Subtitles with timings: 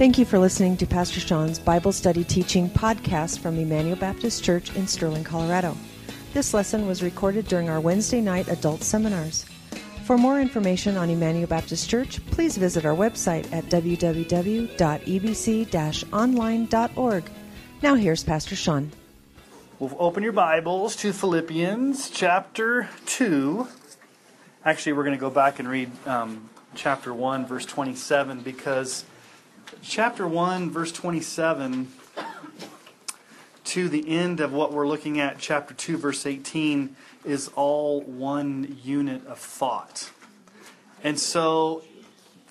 [0.00, 4.74] Thank you for listening to Pastor Sean's Bible Study Teaching podcast from Emmanuel Baptist Church
[4.74, 5.76] in Sterling, Colorado.
[6.32, 9.44] This lesson was recorded during our Wednesday night adult seminars.
[10.04, 14.72] For more information on Emmanuel Baptist Church, please visit our website at www.ebc
[16.14, 17.30] online.org.
[17.82, 18.92] Now here's Pastor Sean.
[19.78, 23.68] We'll open your Bibles to Philippians chapter 2.
[24.64, 29.04] Actually, we're going to go back and read um, chapter 1, verse 27, because
[29.82, 31.88] chapter 1, verse 27
[33.64, 38.76] to the end of what we're looking at, chapter 2, verse 18, is all one
[38.82, 40.10] unit of thought.
[41.04, 41.84] And so,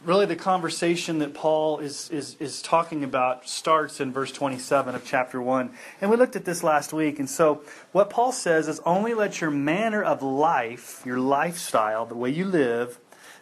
[0.05, 5.03] really, the conversation that Paul is, is, is talking about starts in verse 27 of
[5.05, 5.71] chapter 1.
[5.99, 7.19] And we looked at this last week.
[7.19, 12.15] And so, what Paul says is only let your manner of life, your lifestyle, the
[12.15, 12.97] way you live,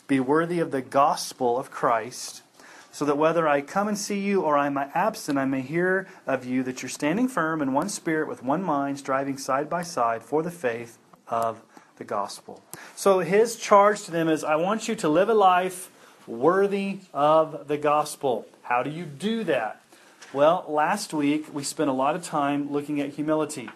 [0.08, 2.42] be worthy of the gospel of Christ
[2.98, 6.08] so that whether I come and see you or I am absent, I may hear
[6.26, 9.84] of you that you're standing firm in one spirit with one mind, striving side by
[9.84, 11.62] side for the faith of
[11.98, 12.64] the gospel.
[12.96, 15.92] So his charge to them is I want you to live a life
[16.26, 18.48] worthy of the gospel.
[18.64, 19.80] How do you do that?
[20.34, 23.70] Well, last week we spent a lot of time looking at humility.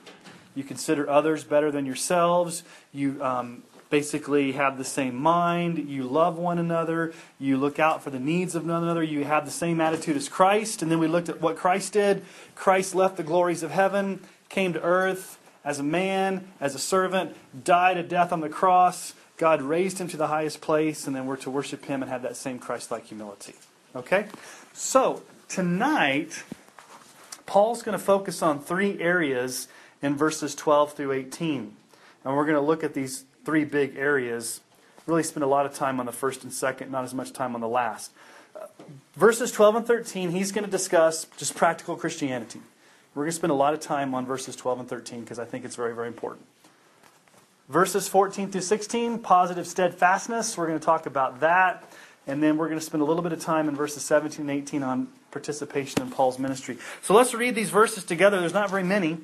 [0.56, 2.64] You consider others better than yourselves.
[2.92, 3.62] You um,
[3.92, 8.56] basically have the same mind, you love one another, you look out for the needs
[8.56, 10.82] of one another, you have the same attitude as Christ.
[10.82, 12.26] And then we looked at what Christ did.
[12.56, 17.36] Christ left the glories of heaven, came to earth as a man, as a servant,
[17.64, 19.14] died a death on the cross.
[19.38, 22.24] God raised him to the highest place, and then we're to worship him and have
[22.24, 23.54] that same Christ like humility.
[23.96, 24.26] Okay?
[24.74, 26.44] So, tonight,
[27.46, 29.68] Paul's going to focus on three areas
[30.02, 31.76] in verses 12 through 18.
[32.24, 34.62] And we're going to look at these three big areas.
[35.06, 37.56] Really spend a lot of time on the first and second, not as much time
[37.56, 38.12] on the last.
[38.56, 38.68] Uh,
[39.16, 42.62] verses 12 and 13, he's going to discuss just practical Christianity.
[43.14, 45.46] We're going to spend a lot of time on verses 12 and 13 because I
[45.46, 46.46] think it's very, very important.
[47.68, 50.58] Verses 14 through 16, positive steadfastness.
[50.58, 51.84] We're going to talk about that.
[52.28, 54.52] And then we're going to spend a little bit of time in verses 17 and
[54.52, 56.78] 18 on participation in Paul's ministry.
[57.02, 58.40] So let's read these verses together.
[58.40, 59.18] There's not very many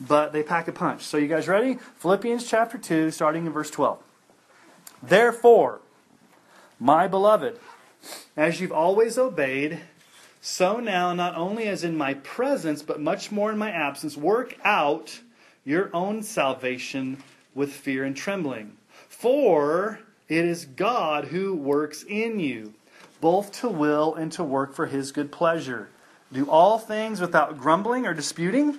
[0.00, 1.02] but they pack a punch.
[1.02, 1.78] So, you guys ready?
[1.98, 3.98] Philippians chapter 2, starting in verse 12.
[5.02, 5.80] Therefore,
[6.78, 7.58] my beloved,
[8.36, 9.80] as you've always obeyed,
[10.40, 14.56] so now, not only as in my presence, but much more in my absence, work
[14.64, 15.20] out
[15.64, 17.22] your own salvation
[17.54, 18.76] with fear and trembling.
[19.08, 22.72] For it is God who works in you,
[23.20, 25.90] both to will and to work for his good pleasure.
[26.32, 28.78] Do all things without grumbling or disputing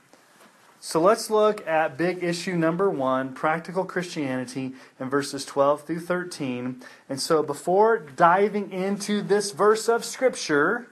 [0.83, 6.81] So let's look at big issue number one practical Christianity in verses 12 through 13.
[7.07, 10.87] And so before diving into this verse of Scripture,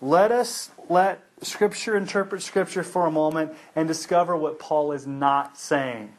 [0.00, 5.58] let us let Scripture interpret Scripture for a moment and discover what Paul is not
[5.58, 6.14] saying.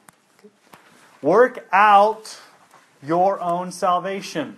[1.23, 2.39] Work out
[3.01, 4.57] your own salvation.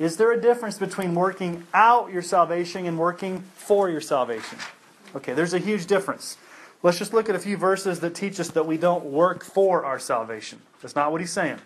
[0.00, 4.58] Is there a difference between working out your salvation and working for your salvation?
[5.14, 6.36] Okay, there's a huge difference.
[6.84, 9.86] Let's just look at a few verses that teach us that we don't work for
[9.86, 10.60] our salvation.
[10.82, 11.56] That's not what he's saying.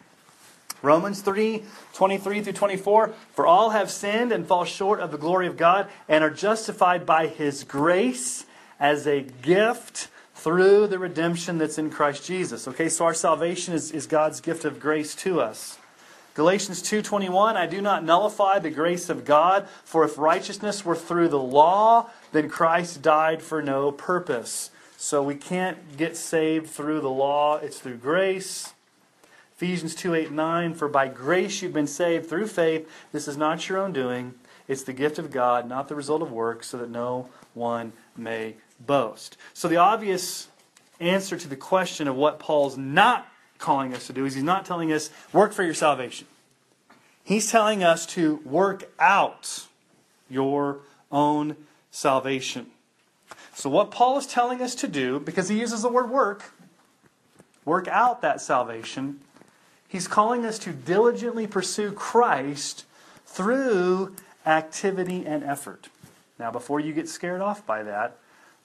[0.80, 3.12] Romans 3 23 through 24.
[3.34, 7.04] For all have sinned and fall short of the glory of God and are justified
[7.04, 8.46] by his grace
[8.78, 10.06] as a gift
[10.36, 12.68] through the redemption that's in Christ Jesus.
[12.68, 15.78] Okay, so our salvation is, is God's gift of grace to us.
[16.34, 21.26] Galatians 2:21 I do not nullify the grace of God for if righteousness were through
[21.26, 24.70] the law then Christ died for no purpose.
[25.00, 28.74] So we can't get saved through the law, it's through grace.
[29.54, 32.90] Ephesians 2 8 9, for by grace you've been saved through faith.
[33.12, 34.34] This is not your own doing,
[34.66, 38.56] it's the gift of God, not the result of works, so that no one may
[38.84, 39.36] boast.
[39.54, 40.48] So the obvious
[40.98, 43.28] answer to the question of what Paul's not
[43.58, 46.26] calling us to do is he's not telling us, work for your salvation.
[47.22, 49.64] He's telling us to work out
[50.28, 50.80] your
[51.12, 51.54] own
[51.92, 52.72] salvation.
[53.58, 56.52] So, what Paul is telling us to do, because he uses the word work,
[57.64, 59.18] work out that salvation,
[59.88, 62.84] he's calling us to diligently pursue Christ
[63.26, 64.14] through
[64.46, 65.88] activity and effort.
[66.38, 68.18] Now, before you get scared off by that,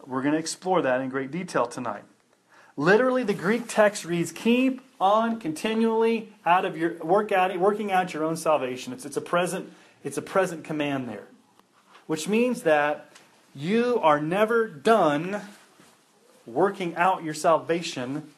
[0.05, 2.03] we're going to explore that in great detail tonight.
[2.77, 8.13] Literally, the Greek text reads, "Keep on continually out of your work out, working out
[8.13, 9.73] your own salvation." It's, it's a present,
[10.03, 11.29] it's a present command there,
[12.05, 13.09] which means that
[13.55, 15.41] you are never done
[16.45, 18.29] working out your salvation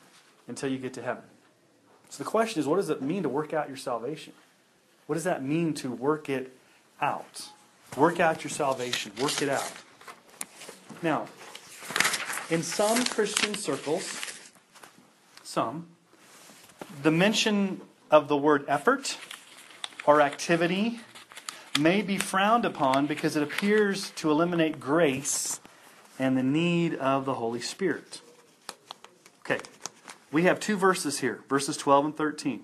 [0.48, 1.24] until you get to heaven.
[2.10, 4.34] So the question is, what does it mean to work out your salvation?
[5.08, 6.56] What does that mean to work it
[7.02, 7.50] out?
[7.98, 9.12] Work out your salvation.
[9.20, 9.72] Work it out.
[11.02, 11.28] Now,
[12.50, 14.22] in some Christian circles,
[15.44, 15.88] some,
[17.04, 19.18] the mention of the word effort
[20.06, 21.00] or activity
[21.80, 25.60] may be frowned upon because it appears to eliminate grace
[26.18, 28.22] and the need of the Holy Spirit.
[29.42, 29.60] Okay,
[30.32, 32.62] we have two verses here, verses 12 and 13.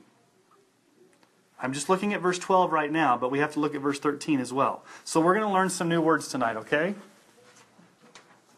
[1.62, 4.00] I'm just looking at verse 12 right now, but we have to look at verse
[4.00, 4.84] 13 as well.
[5.04, 6.96] So we're going to learn some new words tonight, okay?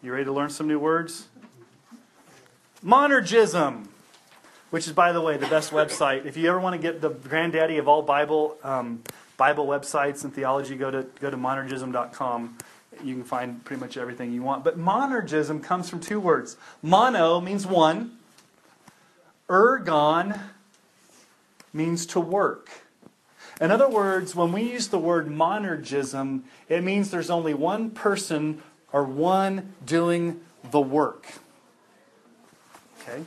[0.02, 1.28] You ready to learn some new words?
[2.84, 3.88] Monergism,
[4.70, 6.26] which is, by the way, the best website.
[6.26, 9.04] If you ever want to get the granddaddy of all Bible um,
[9.38, 12.58] Bible websites and theology, go to go to monergism.com.
[13.04, 14.64] You can find pretty much everything you want.
[14.64, 16.58] But monergism comes from two words.
[16.82, 18.18] Mono means one.
[19.50, 20.40] Ergon
[21.74, 22.70] means to work.
[23.60, 28.62] In other words, when we use the word monergism, it means there's only one person
[28.92, 30.42] or one doing
[30.72, 31.28] the work.
[33.02, 33.24] Okay?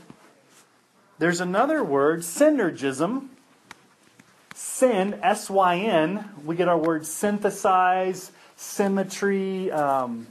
[1.18, 3.28] There's another word, synergism.
[4.56, 10.26] Syn, S Y N, we get our word synthesize, symmetry, um,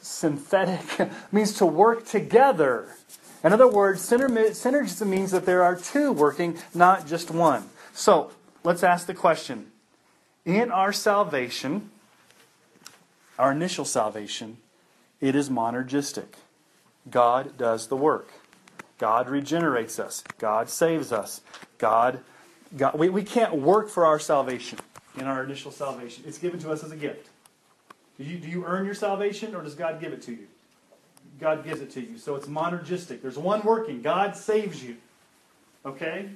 [0.00, 2.94] synthetic, means to work together.
[3.42, 7.68] In other words, synergism means that there are two working, not just one.
[7.92, 8.30] So,
[8.62, 9.72] let's ask the question
[10.44, 11.90] In our salvation,
[13.40, 14.58] our initial salvation,
[15.20, 16.34] it is monergistic.
[17.10, 18.28] God does the work.
[18.98, 20.22] God regenerates us.
[20.38, 21.40] God saves us.
[21.78, 22.20] God,
[22.76, 24.78] God we, we can't work for our salvation
[25.16, 26.24] in our initial salvation.
[26.26, 27.28] It's given to us as a gift.
[28.18, 30.46] Do you, do you earn your salvation or does God give it to you?
[31.40, 32.18] God gives it to you.
[32.18, 33.22] So it's monergistic.
[33.22, 34.00] There's one working.
[34.00, 34.96] God saves you.
[35.84, 36.30] Okay?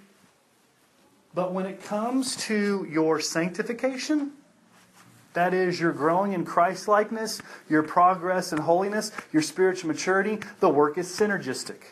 [1.35, 4.33] But when it comes to your sanctification,
[5.35, 10.69] that is, your growing in Christ likeness, your progress in holiness, your spiritual maturity, the
[10.71, 11.83] work is synergistic.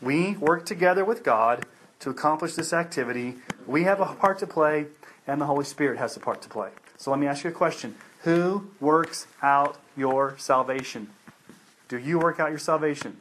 [0.00, 1.66] We work together with God
[2.00, 3.36] to accomplish this activity.
[3.66, 4.86] We have a part to play,
[5.26, 6.70] and the Holy Spirit has a part to play.
[6.96, 11.10] So let me ask you a question Who works out your salvation?
[11.88, 13.18] Do you work out your salvation?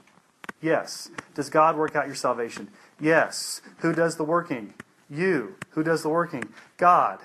[0.61, 1.09] Yes.
[1.35, 2.69] Does God work out your salvation?
[2.99, 3.61] Yes.
[3.79, 4.73] Who does the working?
[5.09, 5.55] You.
[5.71, 6.43] Who does the working?
[6.77, 7.19] God.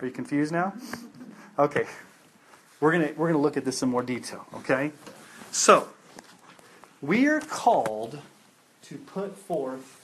[0.00, 0.74] Are you confused now?
[1.58, 1.86] Okay.
[2.80, 4.92] We're going we're going to look at this in more detail, okay?
[5.50, 5.88] So,
[7.02, 8.20] we are called
[8.82, 9.97] to put forth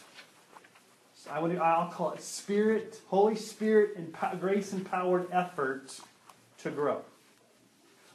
[1.30, 5.98] I would I'll call it spirit, Holy Spirit and grace empowered effort
[6.58, 7.02] to grow.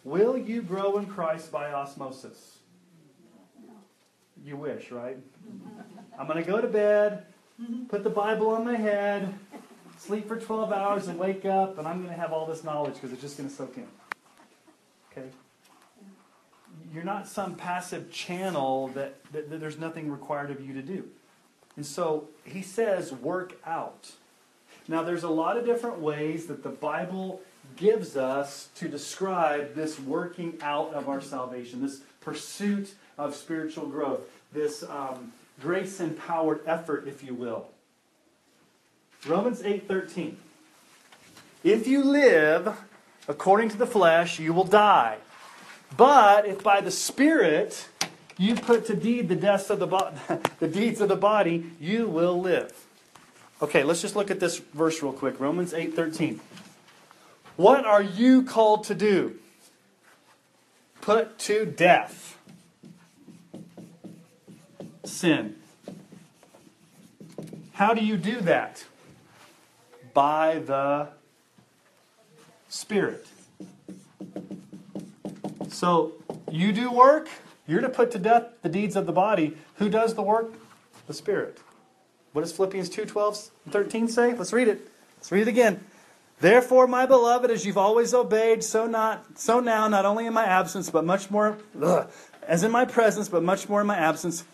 [0.03, 2.57] Will you grow in Christ by osmosis?
[4.43, 5.17] You wish, right?
[6.17, 7.25] I'm going to go to bed,
[7.89, 9.33] put the Bible on my head,
[9.97, 12.95] sleep for 12 hours and wake up, and I'm going to have all this knowledge
[12.95, 13.87] because it's just going to soak in.
[15.11, 15.27] Okay?
[16.93, 21.09] You're not some passive channel that, that, that there's nothing required of you to do.
[21.79, 24.11] And so he says, work out.
[24.89, 27.39] Now, there's a lot of different ways that the Bible
[27.77, 34.19] gives us to describe this working out of our salvation, this pursuit of spiritual growth,
[34.51, 35.31] this um,
[35.61, 37.69] grace empowered effort, if you will.
[39.25, 40.35] Romans 8:13.
[41.63, 42.75] If you live
[43.29, 45.19] according to the flesh, you will die.
[45.95, 47.87] But if by the Spirit
[48.39, 50.13] you put to deed the deaths of the, bo-
[50.59, 52.73] the deeds of the body, you will live.
[53.61, 55.39] Okay, let's just look at this verse real quick.
[55.39, 56.39] Romans 8:13.
[57.55, 59.35] What are you called to do?
[61.01, 62.37] Put to death
[65.03, 65.55] sin.
[67.73, 68.85] How do you do that?
[70.19, 71.07] by the
[72.67, 73.25] Spirit.
[75.69, 76.13] So
[76.51, 77.29] you do work,
[77.69, 79.55] you're to put to death the deeds of the body.
[79.75, 80.53] Who does the work?
[81.05, 81.59] The Spirit.
[82.33, 84.33] What does Philippians 2 12 13 say?
[84.33, 84.87] Let's read it.
[85.17, 85.79] Let's read it again.
[86.39, 90.45] Therefore, my beloved, as you've always obeyed, so not so now, not only in my
[90.45, 92.09] absence, but much more ugh,
[92.47, 94.45] as in my presence, but much more in my absence,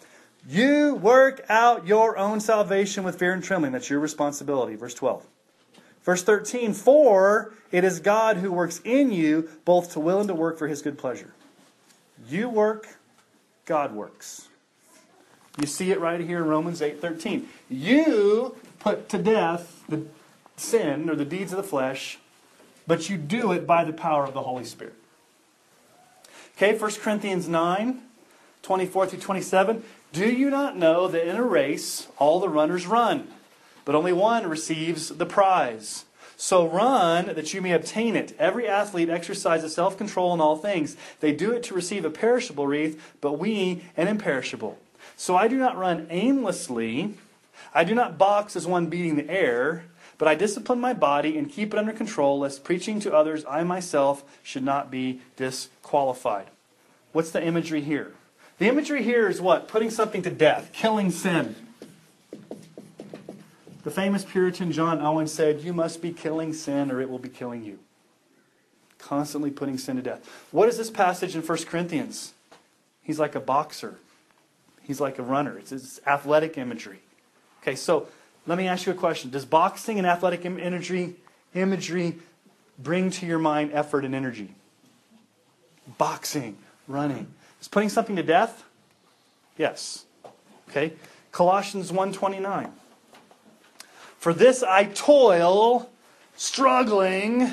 [0.47, 3.71] you work out your own salvation with fear and trembling.
[3.71, 4.75] That's your responsibility.
[4.75, 5.25] Verse 12.
[6.03, 10.35] Verse 13, for it is God who works in you both to will and to
[10.35, 11.33] work for his good pleasure.
[12.27, 12.87] You work,
[13.65, 14.47] God works.
[15.59, 17.47] You see it right here in Romans 8:13.
[17.69, 20.05] You put to death the
[20.57, 22.19] sin or the deeds of the flesh,
[22.87, 24.95] but you do it by the power of the Holy Spirit.
[26.55, 28.01] Okay, 1 Corinthians 9,
[28.61, 29.83] 24 through 27.
[30.13, 33.27] Do you not know that in a race all the runners run,
[33.83, 36.05] but only one receives the prize?
[36.37, 38.35] So run that you may obtain it.
[38.37, 40.97] Every athlete exercises self control in all things.
[41.19, 44.77] They do it to receive a perishable wreath, but we an imperishable.
[45.15, 47.13] So I do not run aimlessly.
[47.73, 49.85] I do not box as one beating the air,
[50.17, 53.63] but I discipline my body and keep it under control, lest preaching to others I
[53.63, 56.47] myself should not be disqualified.
[57.11, 58.13] What's the imagery here?
[58.57, 59.67] The imagery here is what?
[59.67, 61.55] Putting something to death, killing sin.
[63.85, 67.29] The famous Puritan John Owen said, You must be killing sin or it will be
[67.29, 67.77] killing you.
[68.97, 70.27] Constantly putting sin to death.
[70.49, 72.33] What is this passage in 1 Corinthians?
[73.03, 73.99] He's like a boxer,
[74.81, 75.59] he's like a runner.
[75.59, 76.99] It's, it's athletic imagery.
[77.61, 78.07] Okay, so
[78.47, 79.29] let me ask you a question.
[79.29, 81.13] Does boxing and athletic imagery,
[81.53, 82.15] imagery
[82.79, 84.55] bring to your mind effort and energy?
[85.99, 87.27] Boxing, running.
[87.61, 88.63] Is putting something to death?
[89.59, 90.05] Yes.
[90.69, 90.93] Okay.
[91.31, 92.71] Colossians 1:29.
[94.25, 95.91] For this I toil,
[96.35, 97.47] struggling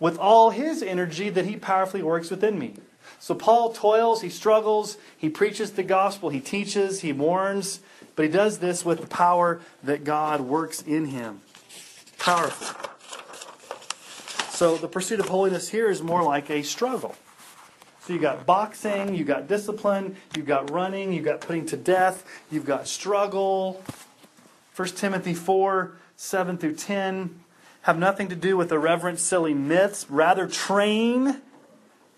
[0.00, 2.74] with all his energy that he powerfully works within me.
[3.20, 7.78] So Paul toils, he struggles, he preaches the gospel, he teaches, he warns,
[8.16, 11.40] but he does this with the power that God works in him.
[12.18, 12.90] Powerful.
[14.50, 17.14] So the pursuit of holiness here is more like a struggle.
[18.00, 22.24] So you got boxing, you got discipline, you got running, you got putting to death,
[22.50, 23.84] you've got struggle.
[24.74, 27.44] 1 Timothy 4 7 through 10
[27.82, 30.10] have nothing to do with irreverent, silly myths.
[30.10, 31.40] Rather, train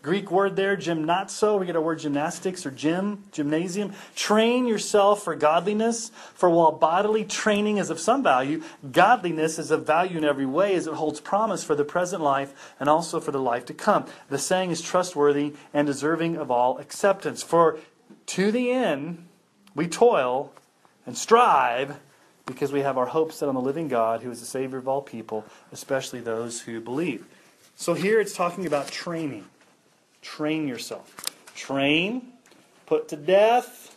[0.01, 1.61] Greek word there, gymnazo.
[1.61, 3.93] We get our word gymnastics or gym, gymnasium.
[4.17, 6.11] Train yourself for godliness.
[6.33, 10.75] For while bodily training is of some value, godliness is of value in every way
[10.75, 14.07] as it holds promise for the present life and also for the life to come.
[14.31, 17.43] The saying is trustworthy and deserving of all acceptance.
[17.43, 17.79] For
[18.27, 19.29] to the end
[19.75, 20.55] we toil
[21.05, 21.99] and strive
[22.51, 24.89] because we have our hope set on the living God who is the Savior of
[24.89, 27.27] all people, especially those who believe.
[27.77, 29.47] So here it's talking about training.
[30.23, 31.15] Train yourself.
[31.55, 32.33] Train,
[32.87, 33.97] put to death,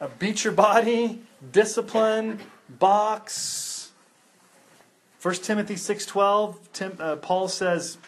[0.00, 3.90] uh, beat your body, discipline, box.
[5.20, 7.98] 1 Timothy 6.12, Tim, uh, Paul says,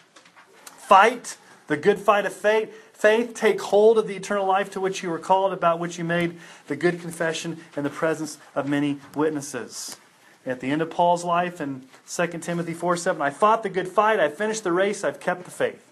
[0.77, 1.37] Fight
[1.67, 2.84] the good fight of faith.
[2.95, 6.05] Faith, take hold of the eternal life to which you were called, about which you
[6.05, 6.37] made
[6.67, 9.97] the good confession in the presence of many witnesses.
[10.45, 13.89] At the end of Paul's life in 2 Timothy 4 7, I fought the good
[13.89, 15.91] fight, I finished the race, I've kept the faith.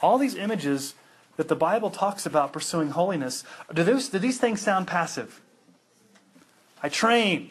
[0.00, 0.94] All these images
[1.36, 5.42] that the Bible talks about pursuing holiness, do, those, do these things sound passive?
[6.82, 7.50] I train,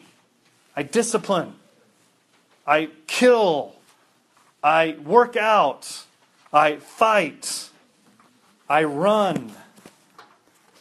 [0.74, 1.54] I discipline,
[2.66, 3.76] I kill,
[4.64, 6.04] I work out,
[6.52, 7.69] I fight,
[8.70, 9.52] I run.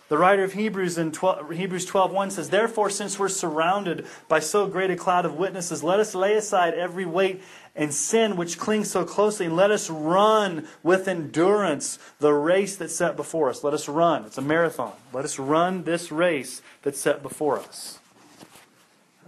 [0.10, 4.68] The writer of Hebrews in 12, Hebrews 12:1 says, "Therefore since we're surrounded by so
[4.68, 7.44] great a cloud of witnesses, let us lay aside every weight
[7.76, 12.96] and sin which clings so closely, and let us run with endurance the race that's
[12.96, 13.64] set before us.
[13.64, 14.24] Let us run.
[14.26, 14.94] It's a marathon.
[15.12, 17.98] Let us run this race that's set before us."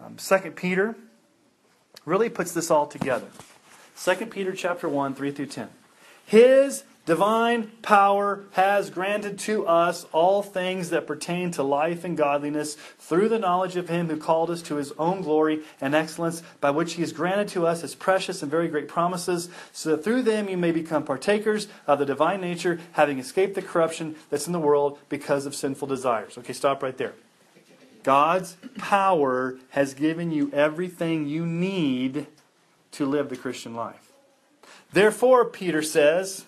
[0.03, 0.95] Um, 2 Peter
[2.05, 3.27] really puts this all together.
[3.95, 5.69] 2 Peter chapter 1, 3 through 10.
[6.25, 12.75] His divine power has granted to us all things that pertain to life and godliness
[12.99, 16.69] through the knowledge of him who called us to his own glory and excellence, by
[16.69, 20.21] which he has granted to us his precious and very great promises, so that through
[20.21, 24.53] them you may become partakers of the divine nature, having escaped the corruption that's in
[24.53, 26.37] the world because of sinful desires.
[26.37, 27.13] Okay, stop right there.
[28.03, 32.27] God's power has given you everything you need
[32.93, 34.13] to live the Christian life.
[34.93, 36.45] Therefore, Peter says,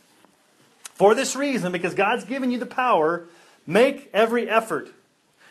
[1.03, 3.25] for this reason, because God's given you the power,
[3.67, 4.89] make every effort.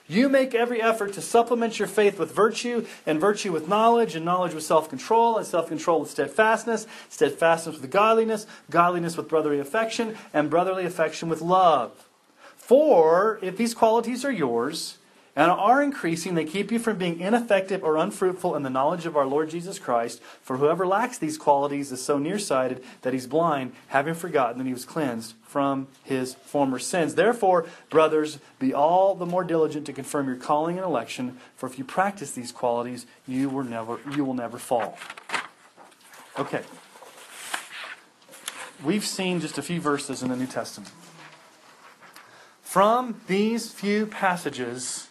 [0.08, 4.24] You make every effort to supplement your faith with virtue, and virtue with knowledge, and
[4.24, 9.60] knowledge with self control, and self control with steadfastness, steadfastness with godliness, godliness with brotherly
[9.60, 12.08] affection, and brotherly affection with love.
[12.56, 14.96] For if these qualities are yours,
[15.34, 19.16] and are increasing, they keep you from being ineffective or unfruitful in the knowledge of
[19.16, 20.20] our Lord Jesus Christ.
[20.42, 24.74] For whoever lacks these qualities is so nearsighted that he's blind, having forgotten that he
[24.74, 27.14] was cleansed from his former sins.
[27.14, 31.78] Therefore, brothers, be all the more diligent to confirm your calling and election, for if
[31.78, 34.98] you practice these qualities, you will never, you will never fall.
[36.38, 36.62] Okay.
[38.84, 40.92] We've seen just a few verses in the New Testament.
[42.62, 45.08] From these few passages,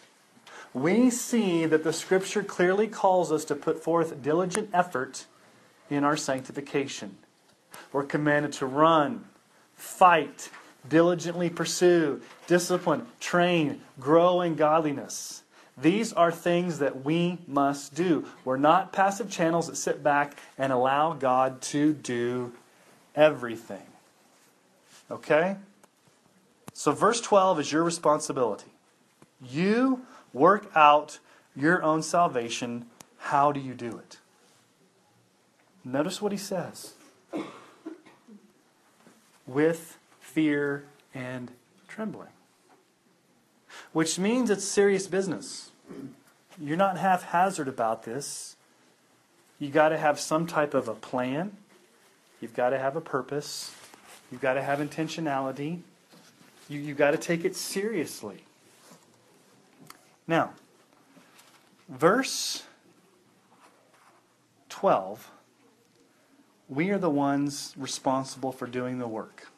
[0.74, 5.26] we see that the Scripture clearly calls us to put forth diligent effort
[5.90, 7.16] in our sanctification.
[7.92, 9.24] We're commanded to run,
[9.74, 10.50] fight,
[10.88, 15.42] diligently pursue, discipline, train, grow in godliness.
[15.76, 18.26] These are things that we must do.
[18.44, 22.52] We're not passive channels that sit back and allow God to do
[23.14, 23.82] everything.
[25.10, 25.56] Okay?
[26.74, 28.70] So, verse 12 is your responsibility.
[29.42, 31.18] You work out
[31.54, 32.86] your own salvation.
[33.18, 34.18] How do you do it?
[35.84, 36.94] Notice what he says
[39.46, 40.84] with fear
[41.14, 41.50] and
[41.88, 42.28] trembling,
[43.92, 45.70] which means it's serious business.
[46.60, 48.56] You're not haphazard about this.
[49.58, 51.56] You've got to have some type of a plan.
[52.40, 53.74] You've got to have a purpose.
[54.30, 55.80] You've got to have intentionality.
[56.68, 58.44] You, you've got to take it seriously.
[60.26, 60.52] Now,
[61.88, 62.64] verse
[64.68, 65.30] 12,
[66.68, 69.48] we are the ones responsible for doing the work.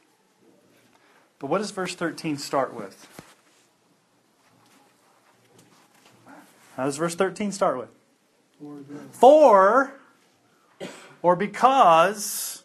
[1.39, 3.07] But what does verse 13 start with?
[6.77, 7.91] How does verse 13 start with?
[9.13, 9.95] For,
[11.23, 12.63] or because.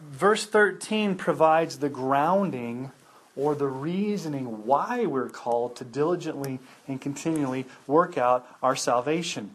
[0.00, 2.92] Verse 13 provides the grounding
[3.36, 9.50] or the reasoning why we're called to diligently and continually work out our salvation.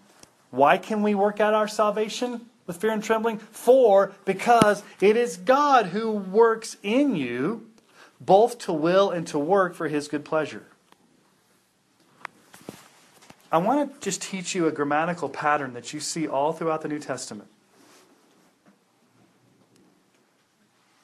[0.49, 3.37] Why can we work out our salvation with fear and trembling?
[3.37, 7.67] For, because it is God who works in you
[8.19, 10.63] both to will and to work for his good pleasure.
[13.51, 16.89] I want to just teach you a grammatical pattern that you see all throughout the
[16.89, 17.49] New Testament.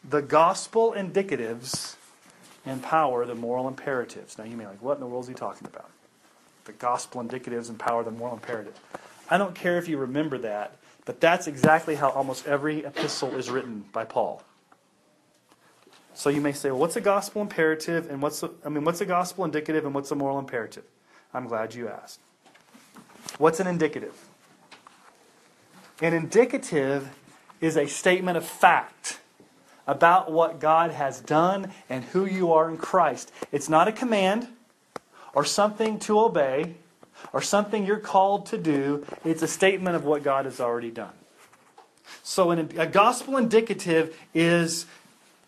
[0.03, 1.95] The gospel indicatives
[2.65, 4.37] empower the moral imperatives.
[4.37, 5.89] Now you may be like, what in the world is he talking about?
[6.65, 8.79] The gospel indicatives and power the moral imperative.
[9.29, 13.49] I don't care if you remember that, but that's exactly how almost every epistle is
[13.49, 14.43] written by Paul.
[16.13, 19.01] So you may say, well, what's a gospel imperative and what's a, I mean, what's
[19.01, 20.83] a gospel indicative and what's a moral imperative?
[21.33, 22.19] I'm glad you asked.
[23.39, 24.13] What's an indicative?
[26.01, 27.09] An indicative
[27.59, 29.19] is a statement of fact
[29.87, 33.31] about what God has done and who you are in Christ.
[33.51, 34.47] It's not a command
[35.33, 36.75] or something to obey
[37.31, 39.05] or something you're called to do.
[39.23, 41.13] It's a statement of what God has already done.
[42.21, 44.85] So, a gospel indicative is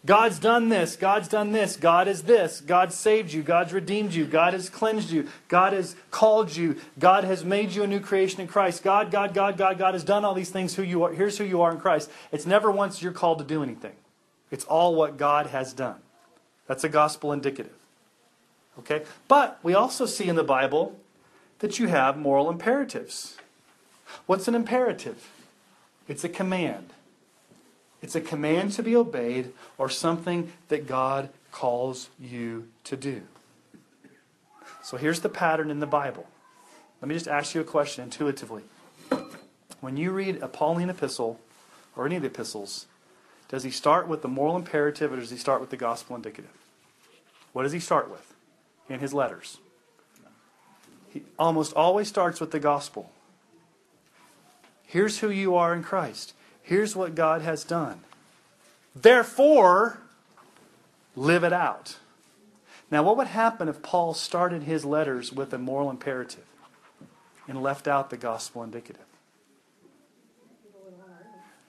[0.06, 4.26] God's done this, God's done this, God is this, God saved you, God's redeemed you,
[4.26, 8.40] God has cleansed you, God has called you, God has made you a new creation
[8.42, 8.84] in Christ.
[8.84, 10.76] God, God, God, God, God has done all these things.
[10.76, 12.12] Who you are, here's who you are in Christ.
[12.32, 13.94] It's never once you're called to do anything.
[14.52, 16.00] It's all what God has done.
[16.68, 17.74] That's a gospel indicative.
[18.80, 19.04] Okay?
[19.28, 20.98] But we also see in the Bible
[21.60, 23.38] that you have moral imperatives.
[24.26, 25.30] What's an imperative?
[26.08, 26.92] It's a command.
[28.02, 33.24] It's a command to be obeyed or something that God calls you to do.
[34.84, 36.28] So here's the pattern in the Bible.
[37.02, 38.64] Let me just ask you a question intuitively.
[39.82, 41.40] When you read a Pauline epistle
[41.96, 42.86] or any of the epistles,
[43.56, 46.52] does he start with the moral imperative or does he start with the gospel indicative?
[47.54, 48.34] What does he start with
[48.90, 49.60] in his letters?
[51.10, 53.14] He almost always starts with the gospel.
[54.86, 56.34] Here's who you are in Christ.
[56.62, 58.02] Here's what God has done.
[58.94, 60.02] Therefore,
[61.16, 61.96] live it out.
[62.92, 66.44] Now, what would happen if Paul started his letters with a moral imperative
[67.48, 69.06] and left out the gospel indicative?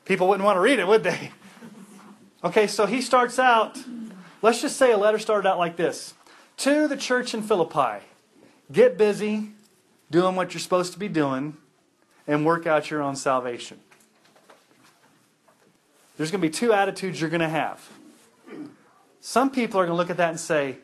[0.04, 1.30] People wouldn't want to read it, would they?
[2.44, 3.78] Okay, so he starts out,
[4.42, 6.14] let's just say a letter started out like this
[6.58, 8.04] To the church in Philippi,
[8.70, 9.50] get busy
[10.10, 11.56] doing what you're supposed to be doing
[12.26, 13.80] and work out your own salvation.
[16.16, 17.88] There's going to be two attitudes you're going to have.
[19.20, 20.78] Some people are going to look at that and say,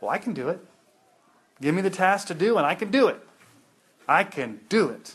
[0.00, 0.60] Well, I can do it.
[1.60, 3.26] Give me the task to do, and I can do it.
[4.08, 5.14] I can do it.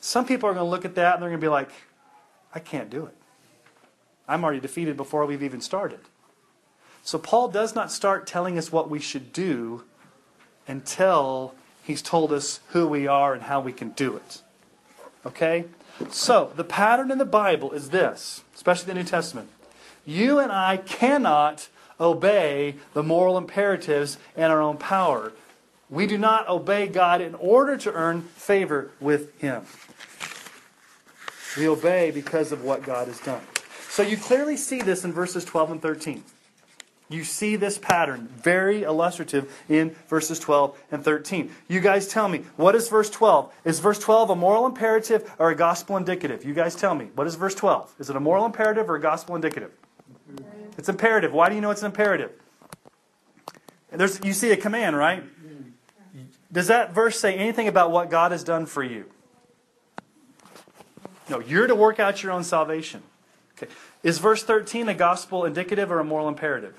[0.00, 1.70] Some people are going to look at that and they're going to be like,
[2.54, 3.14] I can't do it.
[4.28, 6.00] I'm already defeated before we've even started.
[7.02, 9.84] So Paul does not start telling us what we should do
[10.66, 14.42] until he's told us who we are and how we can do it.
[15.24, 15.66] Okay?
[16.10, 19.48] So, the pattern in the Bible is this, especially the New Testament.
[20.04, 25.32] You and I cannot obey the moral imperatives in our own power.
[25.88, 29.62] We do not obey God in order to earn favor with Him.
[31.56, 33.40] We obey because of what God has done.
[33.96, 36.22] So you clearly see this in verses 12 and 13.
[37.08, 41.50] You see this pattern, very illustrative in verses 12 and 13.
[41.66, 43.50] You guys tell me, what is verse 12?
[43.64, 46.44] Is verse 12 a moral imperative or a gospel indicative?
[46.44, 47.94] You guys tell me, what is verse 12?
[47.98, 49.72] Is it a moral imperative or a gospel indicative?
[50.76, 51.32] It's imperative.
[51.32, 52.32] Why do you know it's an imperative?
[53.90, 55.24] There's, you see a command, right?
[56.52, 59.06] Does that verse say anything about what God has done for you?
[61.30, 63.02] No, you're to work out your own salvation.
[63.56, 63.72] Okay.
[64.02, 66.74] Is verse 13 a gospel indicative or a moral imperative?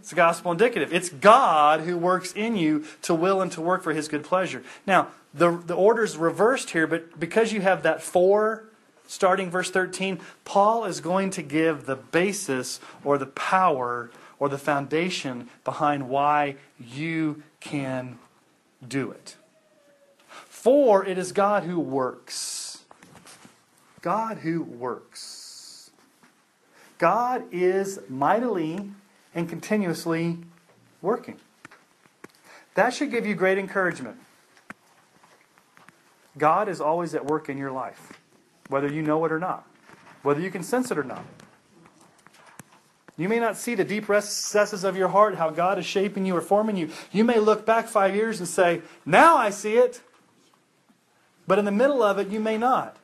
[0.00, 0.92] It's a gospel indicative.
[0.92, 4.62] It's God who works in you to will and to work for his good pleasure.
[4.86, 8.64] Now, the, the order's reversed here, but because you have that for
[9.06, 14.58] starting verse 13, Paul is going to give the basis or the power or the
[14.58, 18.18] foundation behind why you can
[18.86, 19.36] do it.
[20.48, 22.69] For it is God who works.
[24.02, 25.90] God who works.
[26.98, 28.90] God is mightily
[29.34, 30.38] and continuously
[31.02, 31.36] working.
[32.74, 34.18] That should give you great encouragement.
[36.38, 38.12] God is always at work in your life,
[38.68, 39.66] whether you know it or not,
[40.22, 41.24] whether you can sense it or not.
[43.16, 46.34] You may not see the deep recesses of your heart, how God is shaping you
[46.34, 46.88] or forming you.
[47.12, 50.00] You may look back five years and say, Now I see it.
[51.46, 52.96] But in the middle of it, you may not.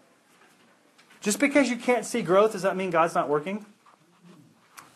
[1.26, 3.66] Just because you can't see growth, does that mean God's not working?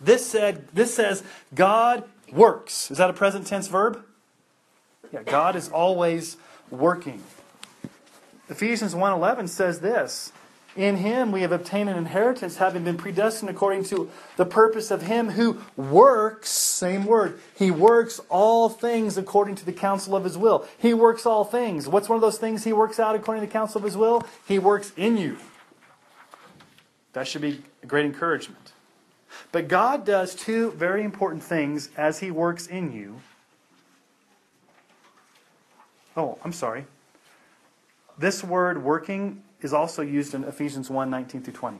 [0.01, 2.89] This said, this says God works.
[2.89, 4.05] Is that a present tense verb?
[5.13, 6.37] Yeah, God is always
[6.71, 7.21] working.
[8.49, 10.31] Ephesians 1:11 says this,
[10.77, 15.03] in him we have obtained an inheritance, having been predestined according to the purpose of
[15.03, 20.39] him who works, same word, he works all things according to the counsel of his
[20.39, 20.65] will.
[20.79, 21.89] He works all things.
[21.89, 24.23] What's one of those things he works out according to the counsel of his will?
[24.47, 25.37] He works in you.
[27.13, 28.73] That should be a great encouragement.
[29.53, 33.21] But God does two very important things as he works in you.
[36.17, 36.85] Oh, I'm sorry.
[38.19, 41.79] This word working is also used in Ephesians 1 19 through 20.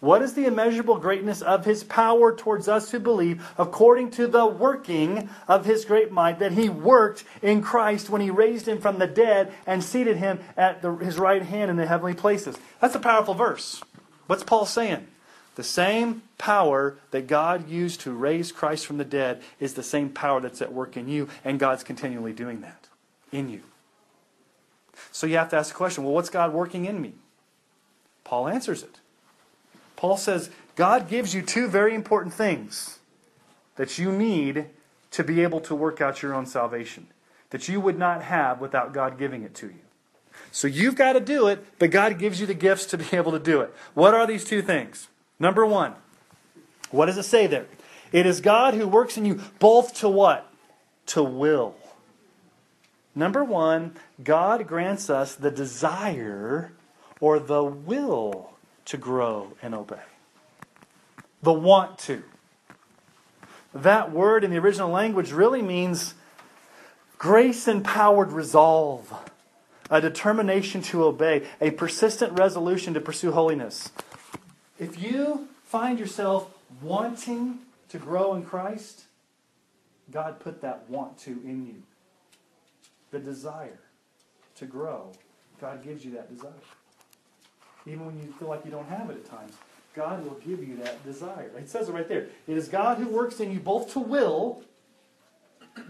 [0.00, 4.46] What is the immeasurable greatness of his power towards us who believe, according to the
[4.46, 8.98] working of his great might that he worked in Christ when he raised him from
[8.98, 12.56] the dead and seated him at the, his right hand in the heavenly places?
[12.80, 13.82] That's a powerful verse.
[14.30, 15.08] What's Paul saying?
[15.56, 20.08] The same power that God used to raise Christ from the dead is the same
[20.08, 22.86] power that's at work in you, and God's continually doing that
[23.32, 23.62] in you.
[25.10, 27.14] So you have to ask the question well, what's God working in me?
[28.22, 29.00] Paul answers it.
[29.96, 33.00] Paul says, God gives you two very important things
[33.74, 34.66] that you need
[35.10, 37.08] to be able to work out your own salvation,
[37.50, 39.89] that you would not have without God giving it to you.
[40.52, 43.32] So you've got to do it, but God gives you the gifts to be able
[43.32, 43.74] to do it.
[43.94, 45.08] What are these two things?
[45.38, 45.94] Number one,
[46.90, 47.66] what does it say there?
[48.12, 50.46] It is God who works in you both to what?
[51.06, 51.74] To will
[53.14, 56.72] Number one, God grants us the desire
[57.20, 58.52] or the will
[58.86, 60.00] to grow and obey.
[61.42, 62.22] The want to.
[63.74, 66.14] That word in the original language really means
[67.18, 69.12] grace empowered resolve,
[69.90, 73.90] a determination to obey, a persistent resolution to pursue holiness.
[74.78, 76.50] If you find yourself
[76.80, 79.04] wanting to grow in Christ,
[80.10, 81.82] God put that want to in you
[83.10, 83.80] the desire
[84.56, 85.12] to grow,
[85.60, 86.52] God gives you that desire.
[87.86, 89.52] Even when you feel like you don't have it at times,
[89.94, 91.50] God will give you that desire.
[91.56, 92.26] It says it right there.
[92.46, 94.62] It is God who works in you both to will.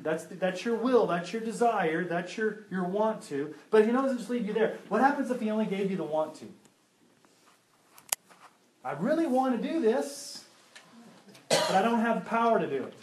[0.01, 3.55] That's, that's your will, that's your desire, that's your, your want to.
[3.71, 4.79] But He doesn't just leave you there.
[4.89, 6.47] What happens if He only gave you the want to?
[8.85, 10.45] I really want to do this,
[11.49, 12.95] but I don't have the power to do it.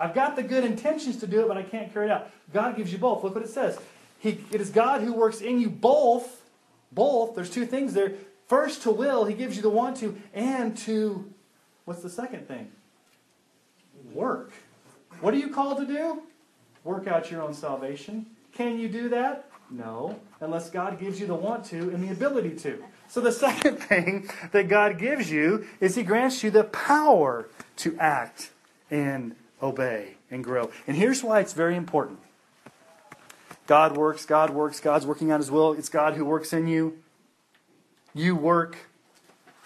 [0.00, 2.30] I've got the good intentions to do it, but I can't carry it out.
[2.52, 3.24] God gives you both.
[3.24, 3.78] Look what it says.
[4.20, 6.42] He, it is God who works in you both.
[6.92, 7.34] Both.
[7.34, 8.12] There's two things there.
[8.46, 11.32] First, to will, He gives you the want to, and to,
[11.84, 12.70] what's the second thing?
[14.12, 14.52] Work.
[15.20, 16.22] What are you called to do?
[16.84, 18.26] Work out your own salvation.
[18.52, 19.50] Can you do that?
[19.70, 22.82] No, unless God gives you the want to and the ability to.
[23.08, 27.96] So the second thing that God gives you is He grants you the power to
[27.98, 28.50] act
[28.90, 30.70] and obey and grow.
[30.86, 32.20] And here's why it's very important
[33.66, 35.72] God works, God works, God's working out His will.
[35.74, 36.98] It's God who works in you.
[38.14, 38.76] You work.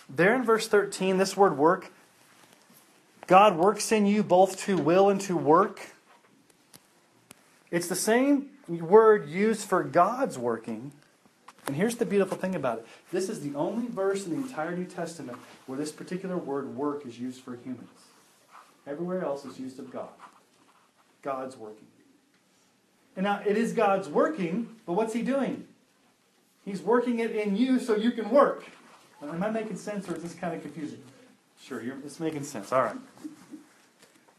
[0.08, 1.92] There in verse 13, this word work,
[3.32, 5.80] God works in you both to will and to work.
[7.70, 10.92] It's the same word used for God's working.
[11.66, 14.76] And here's the beautiful thing about it this is the only verse in the entire
[14.76, 17.88] New Testament where this particular word work is used for humans.
[18.86, 20.10] Everywhere else is used of God.
[21.22, 21.86] God's working.
[23.16, 25.66] And now it is God's working, but what's He doing?
[26.66, 28.66] He's working it in you so you can work.
[29.22, 31.02] Am I making sense or is this kind of confusing?
[31.62, 32.72] Sure, it's making sense.
[32.72, 32.96] All right.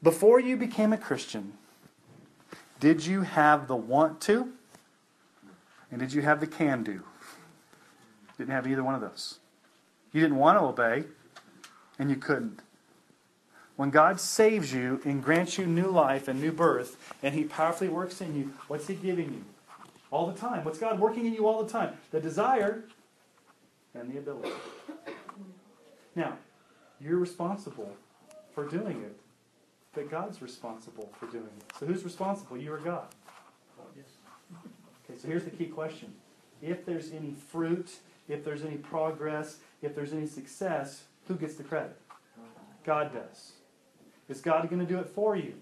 [0.01, 1.53] Before you became a Christian,
[2.79, 4.51] did you have the want to?
[5.89, 7.01] And did you have the can do?
[8.37, 9.39] Didn't have either one of those.
[10.11, 11.05] You didn't want to obey,
[11.97, 12.59] and you couldn't.
[13.77, 17.89] When God saves you and grants you new life and new birth, and He powerfully
[17.89, 19.45] works in you, what's He giving you?
[20.11, 20.65] All the time.
[20.65, 21.93] What's God working in you all the time?
[22.11, 22.83] The desire
[23.95, 24.51] and the ability.
[26.15, 26.37] Now,
[27.03, 27.91] you're responsible
[28.53, 29.15] for doing it,
[29.93, 31.73] but God's responsible for doing it.
[31.79, 32.57] So who's responsible?
[32.57, 33.07] You or God?
[35.05, 36.13] Okay, so here's the key question.
[36.61, 37.97] If there's any fruit,
[38.29, 41.99] if there's any progress, if there's any success, who gets the credit?
[42.85, 43.53] God does.
[44.29, 45.53] Is God going to do it for you?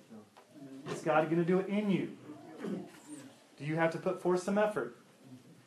[0.94, 2.10] Is God going to do it in you?
[3.58, 4.98] Do you have to put forth some effort?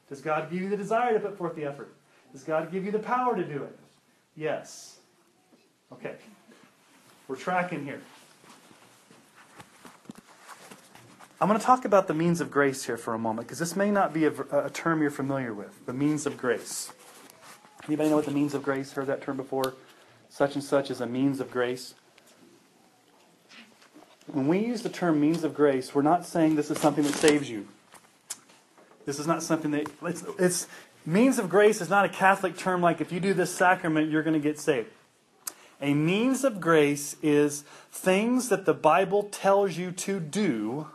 [0.08, 1.94] Does God give you the desire to put forth the effort?
[2.32, 3.78] Does God give you the power to do it?
[4.36, 4.98] Yes.
[5.92, 6.14] Okay.
[7.28, 8.00] We're tracking here.
[11.40, 13.76] I'm going to talk about the means of grace here for a moment because this
[13.76, 15.84] may not be a, a, term you're familiar with.
[15.84, 16.92] The means of grace.
[17.86, 18.92] Anybody know what the means of grace?
[18.92, 19.74] Heard that term before?
[20.30, 21.94] Such and such is a means of grace.
[24.26, 27.14] When we use the term means of grace, we're not saying this is something that
[27.14, 27.68] saves you.
[29.04, 30.66] This is not something that it's, it's
[31.04, 34.22] means of grace is not a Catholic term like if you do this sacrament, you're
[34.22, 34.88] going to get saved.
[35.84, 40.88] A means of grace is things that the Bible tells you to do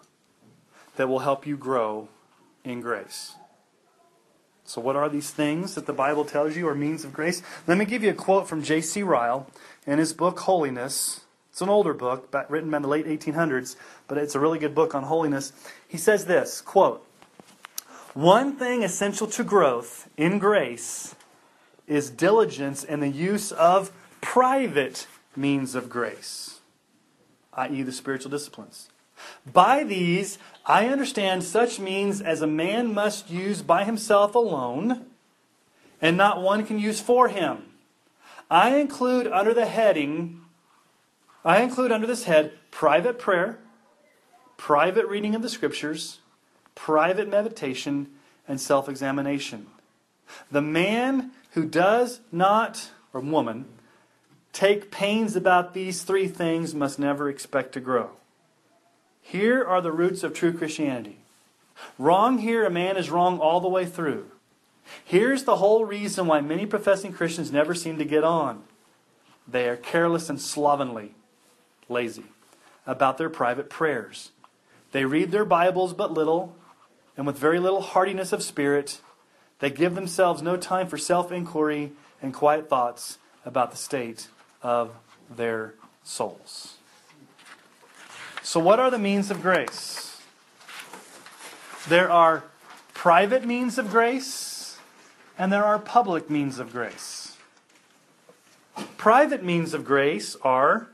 [0.96, 2.10] that will help you grow
[2.64, 3.36] in grace.
[4.66, 7.44] So, what are these things that the Bible tells you are means of grace?
[7.68, 9.04] Let me give you a quote from J.C.
[9.04, 9.46] Ryle
[9.86, 11.22] in his book Holiness.
[11.52, 13.76] It's an older book, written in the late 1800s,
[14.08, 15.54] but it's a really good book on holiness.
[15.88, 17.06] He says this quote,
[18.16, 21.14] One thing essential to growth in grace
[21.86, 26.60] is diligence in the use of private means of grace,
[27.54, 28.90] i.e., the spiritual disciplines.
[29.52, 35.06] By these, I understand such means as a man must use by himself alone,
[36.02, 37.64] and not one can use for him.
[38.50, 40.42] I include under the heading,
[41.44, 43.60] I include under this head private prayer,
[44.58, 46.20] private reading of the scriptures,
[46.76, 48.08] private meditation,
[48.48, 49.68] and self examination.
[50.52, 53.66] The man who does not, or woman,
[54.54, 58.12] take pains about these three things must never expect to grow.
[59.22, 61.18] Here are the roots of true Christianity.
[61.98, 64.26] Wrong here, a man is wrong all the way through.
[65.06, 68.64] Here's the whole reason why many professing Christians never seem to get on.
[69.48, 71.14] They are careless and slovenly,
[71.88, 72.26] lazy,
[72.88, 74.32] about their private prayers.
[74.92, 76.56] They read their Bibles but little,
[77.16, 79.00] and with very little heartiness of spirit.
[79.60, 84.28] They give themselves no time for self inquiry and quiet thoughts about the state
[84.62, 84.92] of
[85.30, 86.76] their souls.
[88.42, 90.22] So, what are the means of grace?
[91.88, 92.44] There are
[92.94, 94.78] private means of grace,
[95.38, 97.38] and there are public means of grace.
[98.98, 100.90] Private means of grace are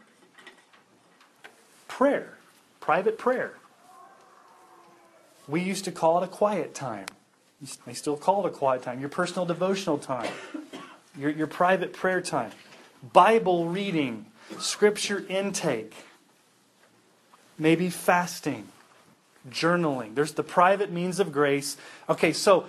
[1.88, 2.38] prayer,
[2.80, 3.54] private prayer.
[5.48, 7.06] We used to call it a quiet time.
[7.86, 10.32] They still call it a quiet time, your personal devotional time,
[11.18, 12.52] your, your private prayer time.
[13.14, 14.26] Bible reading,
[14.60, 15.94] scripture intake,
[17.58, 18.68] maybe fasting,
[19.50, 20.16] journaling.
[20.16, 21.78] There's the private means of grace.
[22.10, 22.66] Okay, so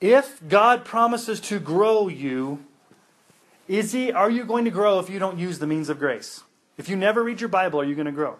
[0.00, 2.64] if God promises to grow you,
[3.68, 6.42] is he are you going to grow if you don't use the means of grace?
[6.76, 8.36] If you never read your Bible, are you going to grow?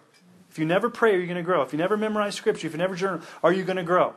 [0.49, 1.61] If you never pray, are you going to grow?
[1.61, 4.13] If you never memorize scripture, if you never journal, are you going to grow?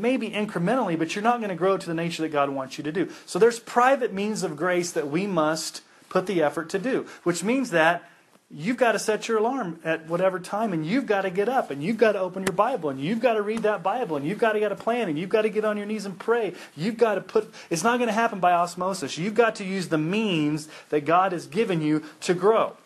[0.00, 2.84] Maybe incrementally, but you're not going to grow to the nature that God wants you
[2.84, 3.10] to do.
[3.26, 7.42] So there's private means of grace that we must put the effort to do, which
[7.42, 8.08] means that
[8.50, 11.70] you've got to set your alarm at whatever time and you've got to get up
[11.70, 14.26] and you've got to open your Bible and you've got to read that Bible and
[14.26, 16.18] you've got to get a plan and you've got to get on your knees and
[16.18, 16.54] pray.
[16.76, 19.18] You've got to put, it's not going to happen by osmosis.
[19.18, 22.76] You've got to use the means that God has given you to grow.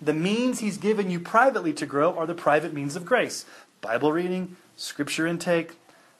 [0.00, 3.46] The means He's given you privately to grow are the private means of grace
[3.80, 5.72] Bible reading, scripture intake,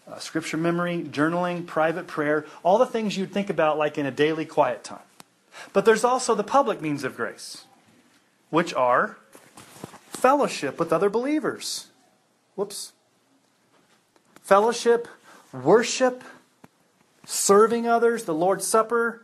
[0.07, 4.11] uh, scripture memory, journaling, private prayer, all the things you'd think about like in a
[4.11, 4.99] daily quiet time.
[5.73, 7.65] But there's also the public means of grace
[8.51, 9.17] which are
[10.07, 11.89] fellowship with other believers.
[12.55, 12.93] Whoops.
[14.43, 15.09] Fellowship,
[15.53, 16.23] worship,
[17.27, 19.23] serving others, the Lord's Supper,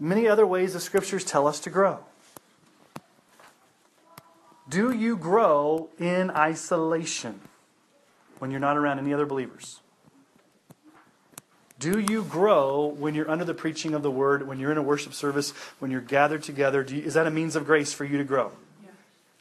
[0.00, 1.98] many other ways the scriptures tell us to grow.
[4.68, 7.40] Do you grow in isolation
[8.38, 9.80] when you're not around any other believers?
[11.78, 14.82] Do you grow when you're under the preaching of the word, when you're in a
[14.82, 16.84] worship service, when you're gathered together?
[16.88, 18.52] You, is that a means of grace for you to grow?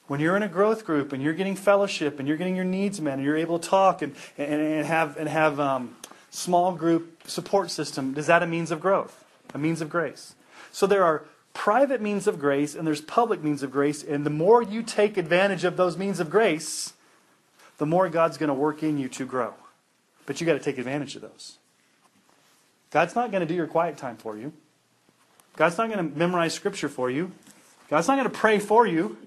[0.07, 3.01] When you're in a growth group and you're getting fellowship and you're getting your needs
[3.01, 5.95] met and you're able to talk and, and, and have, and have um,
[6.29, 9.23] small group support system, is that a means of growth?
[9.53, 10.35] A means of grace?
[10.71, 14.03] So there are private means of grace and there's public means of grace.
[14.03, 16.93] And the more you take advantage of those means of grace,
[17.77, 19.53] the more God's going to work in you to grow.
[20.25, 21.57] But you got to take advantage of those.
[22.95, 24.53] God's not going to do your quiet time for you.
[25.57, 27.29] God's not going to memorize scripture for you.
[27.89, 29.17] God's not going to pray for you.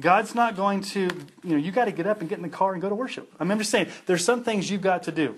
[0.00, 1.02] God's not going to,
[1.44, 2.94] you know, you got to get up and get in the car and go to
[2.96, 3.32] worship.
[3.38, 5.36] I'm just saying, there's some things you've got to do.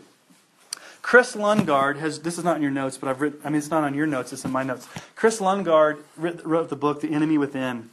[1.03, 3.69] Kris Lundgaard has, this is not in your notes, but I've written, I mean, it's
[3.69, 4.89] not on your notes, it's in my notes.
[5.17, 7.91] Kris Lundgaard wrote the book, The Enemy Within.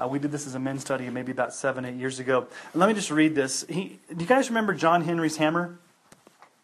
[0.00, 2.46] Uh, we did this as a men's study maybe about seven, eight years ago.
[2.72, 3.64] And let me just read this.
[3.68, 5.76] He, do you guys remember John Henry's hammer?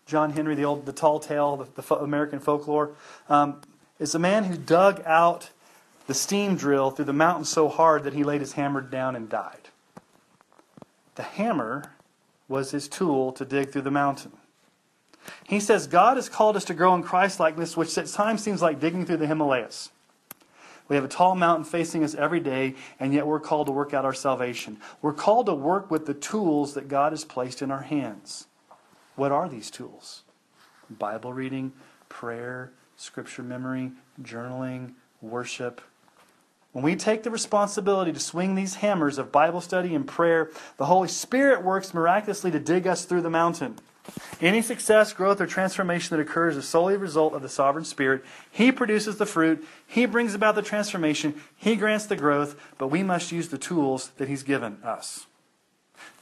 [0.07, 2.93] John Henry, the old, the tall tale, the, the American folklore,
[3.29, 3.61] um,
[3.99, 5.51] is a man who dug out
[6.07, 9.29] the steam drill through the mountain so hard that he laid his hammer down and
[9.29, 9.69] died.
[11.15, 11.93] The hammer
[12.49, 14.33] was his tool to dig through the mountain.
[15.47, 18.63] He says God has called us to grow in Christ likeness, which at times seems
[18.63, 19.91] like digging through the Himalayas.
[20.89, 23.95] We have a tall mountain facing us every day, and yet we're called to work
[23.95, 24.79] out our salvation.
[25.01, 28.49] We're called to work with the tools that God has placed in our hands.
[29.21, 30.23] What are these tools?
[30.89, 31.75] Bible reading,
[32.09, 35.83] prayer, scripture memory, journaling, worship.
[36.73, 40.87] When we take the responsibility to swing these hammers of Bible study and prayer, the
[40.87, 43.79] Holy Spirit works miraculously to dig us through the mountain.
[44.41, 48.25] Any success, growth, or transformation that occurs is solely a result of the sovereign Spirit.
[48.51, 53.03] He produces the fruit, He brings about the transformation, He grants the growth, but we
[53.03, 55.27] must use the tools that He's given us.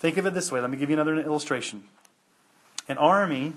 [0.00, 0.60] Think of it this way.
[0.60, 1.84] Let me give you another illustration.
[2.88, 3.52] An army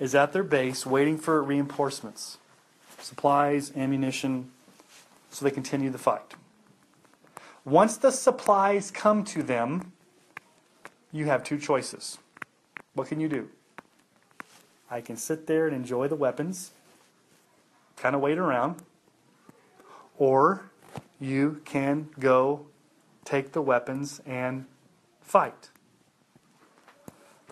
[0.00, 2.38] is at their base waiting for reinforcements,
[2.98, 4.50] supplies, ammunition,
[5.30, 6.34] so they continue the fight.
[7.64, 9.92] Once the supplies come to them,
[11.12, 12.18] you have two choices.
[12.94, 13.48] What can you do?
[14.90, 16.72] I can sit there and enjoy the weapons,
[17.96, 18.82] kind of wait around,
[20.18, 20.70] or
[21.20, 22.66] you can go
[23.24, 24.66] take the weapons and
[25.22, 25.70] fight.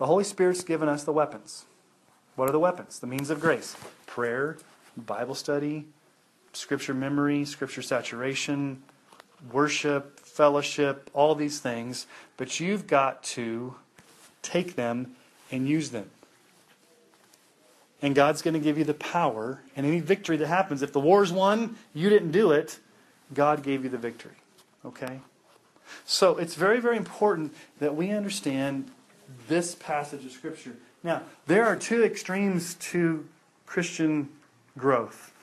[0.03, 1.63] The Holy Spirit's given us the weapons.
[2.35, 2.99] What are the weapons?
[2.99, 4.57] The means of grace prayer,
[4.97, 5.85] Bible study,
[6.51, 8.83] scripture memory, scripture saturation,
[9.49, 12.05] worship, fellowship, all these things.
[12.35, 13.75] But you've got to
[14.41, 15.15] take them
[15.53, 16.09] and use them.
[18.01, 20.81] And God's going to give you the power and any victory that happens.
[20.81, 22.77] If the war's won, you didn't do it,
[23.33, 24.35] God gave you the victory.
[24.83, 25.21] Okay?
[26.03, 28.91] So it's very, very important that we understand
[29.47, 30.75] this passage of Scripture.
[31.03, 33.27] Now, there are two extremes to
[33.65, 34.29] Christian
[34.77, 35.33] growth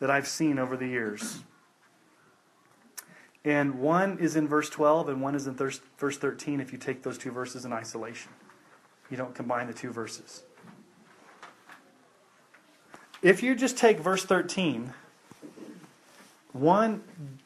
[0.00, 1.40] that I've seen over the years.
[3.44, 7.02] And one is in verse 12, and one is in verse 13 if you take
[7.02, 8.32] those two verses in isolation.
[9.10, 10.42] You don't combine the two verses.
[13.22, 14.92] If you just take verse 13,
[16.52, 17.02] one,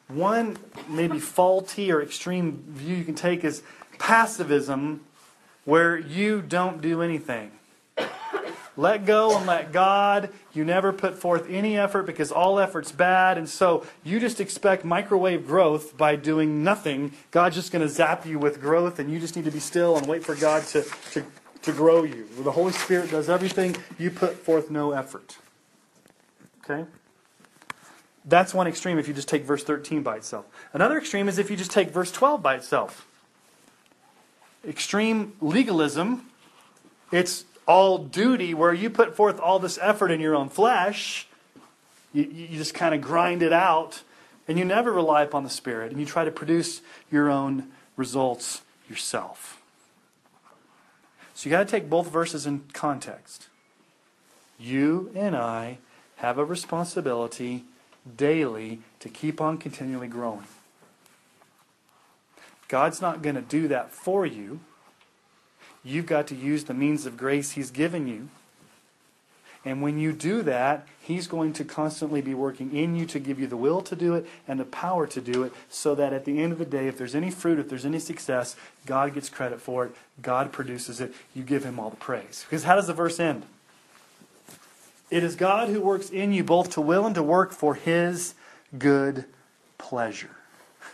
[0.07, 0.57] one
[0.87, 3.63] maybe faulty or extreme view you can take is
[3.97, 4.99] passivism
[5.69, 7.51] where you don't do anything.
[8.75, 10.29] Let go and let God.
[10.53, 13.37] You never put forth any effort because all effort's bad.
[13.37, 17.11] And so you just expect microwave growth by doing nothing.
[17.29, 19.97] God's just going to zap you with growth, and you just need to be still
[19.97, 21.25] and wait for God to, to,
[21.63, 22.25] to grow you.
[22.39, 23.75] The Holy Spirit does everything.
[23.97, 25.37] You put forth no effort.
[26.63, 26.89] Okay?
[28.23, 30.45] That's one extreme if you just take verse 13 by itself.
[30.71, 33.08] Another extreme is if you just take verse 12 by itself
[34.67, 36.25] extreme legalism,
[37.11, 41.27] it's all duty where you put forth all this effort in your own flesh.
[42.13, 44.01] You, you just kind of grind it out
[44.49, 46.81] and you never rely upon the Spirit, and you try to produce
[47.11, 49.61] your own results yourself.
[51.35, 53.47] So you got to take both verses in context.
[54.57, 55.77] You and I
[56.15, 57.63] have a responsibility
[58.17, 60.47] daily to keep on continually growing.
[62.69, 64.61] God's not going to do that for you.
[65.83, 68.29] You've got to use the means of grace He's given you.
[69.65, 73.39] And when you do that, He's going to constantly be working in you to give
[73.39, 76.25] you the will to do it and the power to do it, so that at
[76.25, 78.55] the end of the day, if there's any fruit, if there's any success,
[78.85, 79.91] God gets credit for it.
[80.21, 81.13] God produces it.
[81.33, 82.45] You give Him all the praise.
[82.47, 83.45] Because how does the verse end?
[85.09, 88.35] It is God who works in you both to will and to work for His
[88.77, 89.25] good
[89.79, 90.37] pleasure.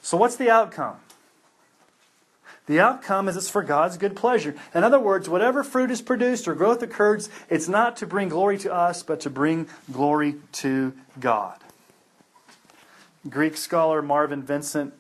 [0.01, 0.97] So, what's the outcome?
[2.68, 4.55] The outcome is it's for God's good pleasure.
[4.74, 8.57] In other words, whatever fruit is produced or growth occurs, it's not to bring glory
[8.59, 11.59] to us, but to bring glory to God.
[13.30, 14.93] Greek scholar Marvin Vincent,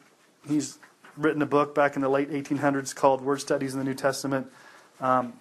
[0.47, 0.77] he's
[1.17, 4.47] written a book back in the late 1800s called Word Studies in the New Testament.
[4.99, 5.33] Um,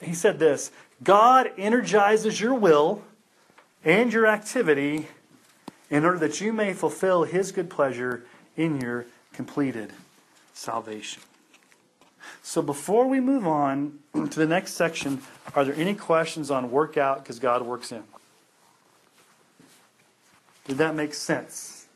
[0.00, 0.70] he said this
[1.02, 3.02] God energizes your will
[3.84, 5.08] and your activity
[5.90, 8.24] in order that you may fulfill His good pleasure
[8.56, 9.92] in your completed
[10.54, 11.22] salvation.
[12.42, 15.22] So before we move on to the next section,
[15.54, 18.02] are there any questions on workout because God works in?
[20.66, 21.86] Did that make sense?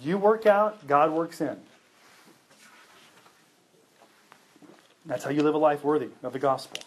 [0.00, 1.56] You work out, God works in.
[5.04, 6.82] That's how you live a life worthy of the gospel.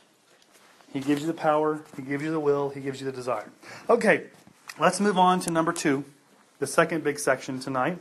[0.91, 3.49] He gives you the power, He gives you the will, He gives you the desire.
[3.89, 4.25] Okay,
[4.79, 6.05] let's move on to number two,
[6.59, 7.97] the second big section tonight.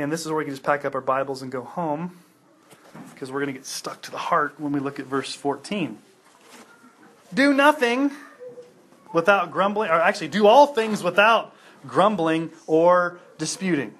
[0.00, 2.16] And this is where we can just pack up our Bibles and go home
[3.12, 5.98] because we're going to get stuck to the heart when we look at verse 14.
[7.34, 8.12] Do nothing
[9.12, 11.54] without grumbling, or actually, do all things without
[11.86, 13.92] grumbling or disputing.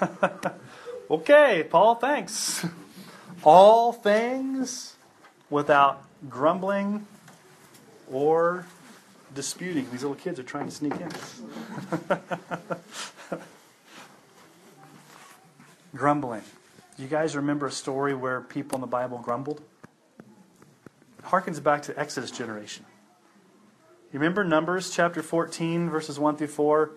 [1.10, 2.64] okay, Paul, thanks.
[3.42, 4.96] All things
[5.50, 7.06] without grumbling
[8.10, 8.66] or
[9.34, 9.88] disputing.
[9.90, 11.10] These little kids are trying to sneak in.
[15.94, 16.42] Grumbling.
[16.96, 19.62] Do you guys remember a story where people in the Bible grumbled?
[21.18, 22.84] It harkens back to Exodus generation.
[24.12, 26.90] You remember Numbers chapter 14, verses 1 through 4?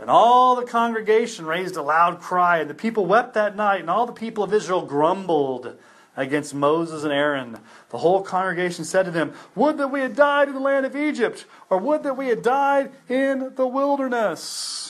[0.00, 3.90] And all the congregation raised a loud cry, and the people wept that night, and
[3.90, 5.76] all the people of Israel grumbled
[6.16, 7.58] against Moses and Aaron.
[7.90, 10.96] The whole congregation said to them, Would that we had died in the land of
[10.96, 14.87] Egypt, or would that we had died in the wilderness.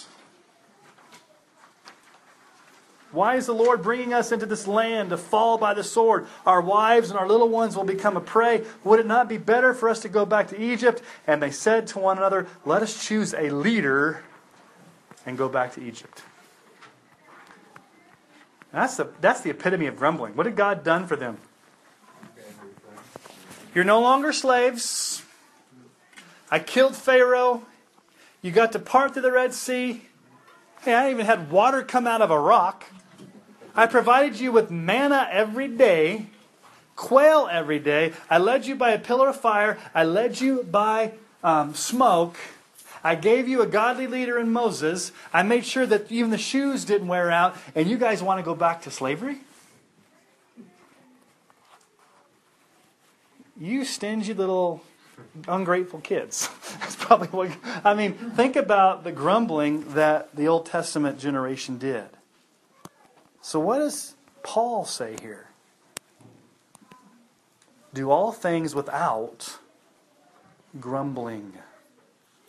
[3.10, 6.26] Why is the Lord bringing us into this land to fall by the sword?
[6.44, 8.64] Our wives and our little ones will become a prey.
[8.84, 11.02] Would it not be better for us to go back to Egypt?
[11.26, 14.22] And they said to one another, Let us choose a leader
[15.24, 16.22] and go back to Egypt.
[18.72, 20.36] That's the, that's the epitome of grumbling.
[20.36, 21.38] What had God done for them?
[23.74, 25.22] You're no longer slaves.
[26.50, 27.62] I killed Pharaoh.
[28.42, 30.02] You got to part through the Red Sea.
[30.88, 32.86] Hey, I even had water come out of a rock.
[33.74, 36.28] I provided you with manna every day,
[36.96, 38.14] quail every day.
[38.30, 39.76] I led you by a pillar of fire.
[39.94, 41.12] I led you by
[41.44, 42.38] um, smoke.
[43.04, 45.12] I gave you a godly leader in Moses.
[45.30, 47.54] I made sure that even the shoes didn't wear out.
[47.74, 49.40] And you guys want to go back to slavery?
[53.60, 54.82] You stingy little
[55.46, 56.48] ungrateful kids.
[56.80, 57.50] That's probably what
[57.84, 58.14] I mean.
[58.14, 62.08] Think about the grumbling that the Old Testament generation did.
[63.40, 65.48] So, what does Paul say here?
[67.94, 69.58] Do all things without
[70.78, 71.54] grumbling,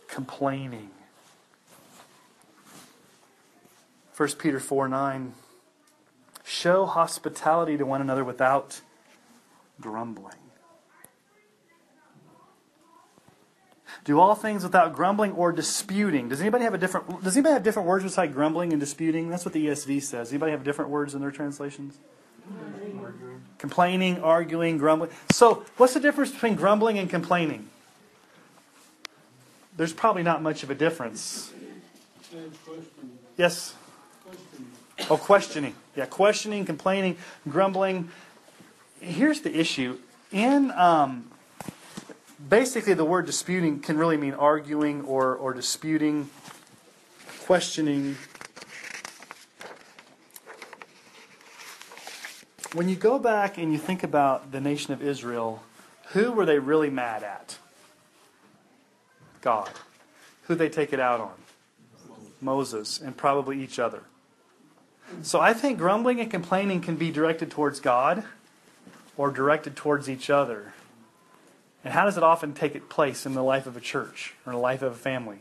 [0.08, 0.90] complaining.
[4.16, 5.32] 1 Peter 4 9.
[6.44, 8.82] Show hospitality to one another without
[9.80, 10.39] grumbling.
[14.04, 16.28] Do all things without grumbling or disputing.
[16.28, 19.28] Does anybody have a different does anybody have different words beside grumbling and disputing?
[19.28, 20.30] That's what the ESV says.
[20.30, 21.98] Anybody have different words in their translations?
[23.02, 23.42] Arguing.
[23.58, 25.10] Complaining, arguing, grumbling.
[25.32, 27.68] So, what's the difference between grumbling and complaining?
[29.76, 31.52] There's probably not much of a difference.
[33.36, 33.74] Yes?
[35.08, 35.74] Oh, questioning.
[35.96, 37.16] Yeah, questioning, complaining,
[37.48, 38.10] grumbling.
[39.00, 39.98] Here's the issue.
[40.32, 41.30] In um,
[42.48, 46.30] basically, the word disputing can really mean arguing or, or disputing,
[47.44, 48.16] questioning.
[52.72, 55.62] When you go back and you think about the nation of Israel,
[56.12, 57.58] who were they really mad at?
[59.40, 59.70] God.
[60.44, 61.32] Who they take it out on?
[62.40, 64.02] Moses, and probably each other.
[65.22, 68.24] So I think grumbling and complaining can be directed towards God
[69.16, 70.72] or directed towards each other.
[71.84, 74.56] And how does it often take place in the life of a church or in
[74.56, 75.38] the life of a family?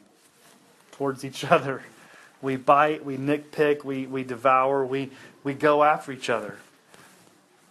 [0.92, 1.84] Towards each other.
[2.42, 5.12] We bite, we nitpick, we, we devour, we,
[5.44, 6.58] we go after each other.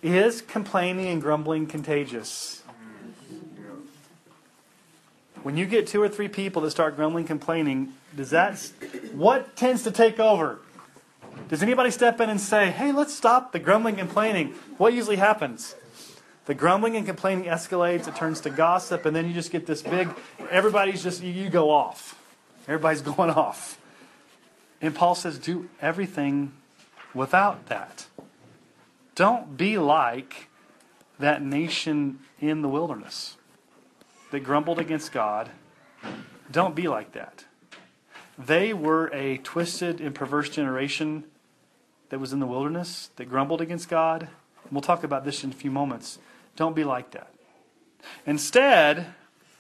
[0.03, 2.63] Is complaining and grumbling contagious?
[5.43, 8.59] When you get two or three people that start grumbling, complaining, does that
[9.13, 10.59] what tends to take over?
[11.49, 14.55] Does anybody step in and say, "Hey, let's stop the grumbling complaining"?
[14.77, 15.75] What usually happens?
[16.49, 19.83] The grumbling and complaining escalates, it turns to gossip, and then you just get this
[19.83, 20.09] big
[20.51, 22.19] everybody's just you go off.
[22.67, 23.79] Everybody's going off.
[24.81, 26.53] And Paul says, do everything
[27.13, 28.07] without that.
[29.15, 30.49] Don't be like
[31.19, 33.37] that nation in the wilderness
[34.31, 35.51] that grumbled against God.
[36.51, 37.45] Don't be like that.
[38.39, 41.25] They were a twisted and perverse generation
[42.09, 44.23] that was in the wilderness that grumbled against God.
[44.23, 46.19] And we'll talk about this in a few moments.
[46.59, 47.33] Don't be like that.
[48.27, 49.07] Instead,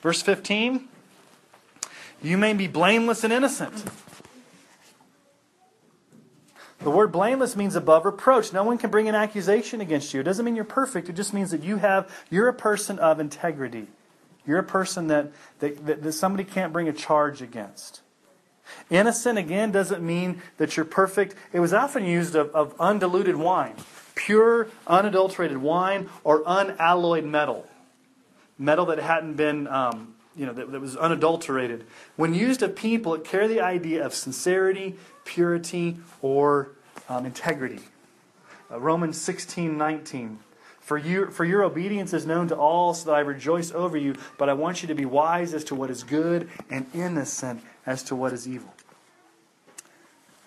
[0.02, 0.88] verse 15,
[2.20, 3.84] you may be blameless and innocent.
[6.80, 8.52] The word blameless means above reproach.
[8.52, 10.20] No one can bring an accusation against you.
[10.20, 11.08] It doesn't mean you're perfect.
[11.08, 13.86] It just means that you have you're a person of integrity.
[14.44, 15.30] You're a person that,
[15.60, 18.00] that, that, that somebody can't bring a charge against.
[18.90, 21.36] Innocent, again, doesn't mean that you're perfect.
[21.52, 23.76] It was often used of, of undiluted wine,
[24.18, 27.66] pure, unadulterated wine, or unalloyed metal.
[28.58, 31.86] Metal that hadn't been, um, you know, that, that was unadulterated.
[32.16, 36.72] When used of people, it carried the idea of sincerity, purity, or
[37.08, 37.78] um, integrity.
[38.70, 40.40] Uh, Romans 16 19.
[40.80, 44.16] For, you, for your obedience is known to all, so that I rejoice over you.
[44.38, 48.02] But I want you to be wise as to what is good and innocent as
[48.04, 48.72] to what is evil.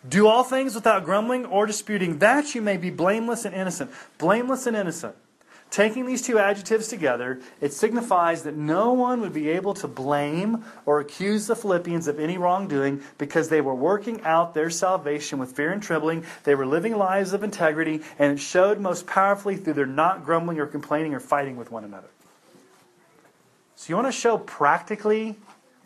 [0.07, 3.91] Do all things without grumbling or disputing, that you may be blameless and innocent.
[4.17, 5.15] Blameless and innocent.
[5.69, 10.65] Taking these two adjectives together, it signifies that no one would be able to blame
[10.85, 15.53] or accuse the Philippians of any wrongdoing because they were working out their salvation with
[15.53, 16.25] fear and trembling.
[16.43, 20.59] They were living lives of integrity, and it showed most powerfully through their not grumbling
[20.59, 22.09] or complaining or fighting with one another.
[23.75, 25.37] So, you want to show practically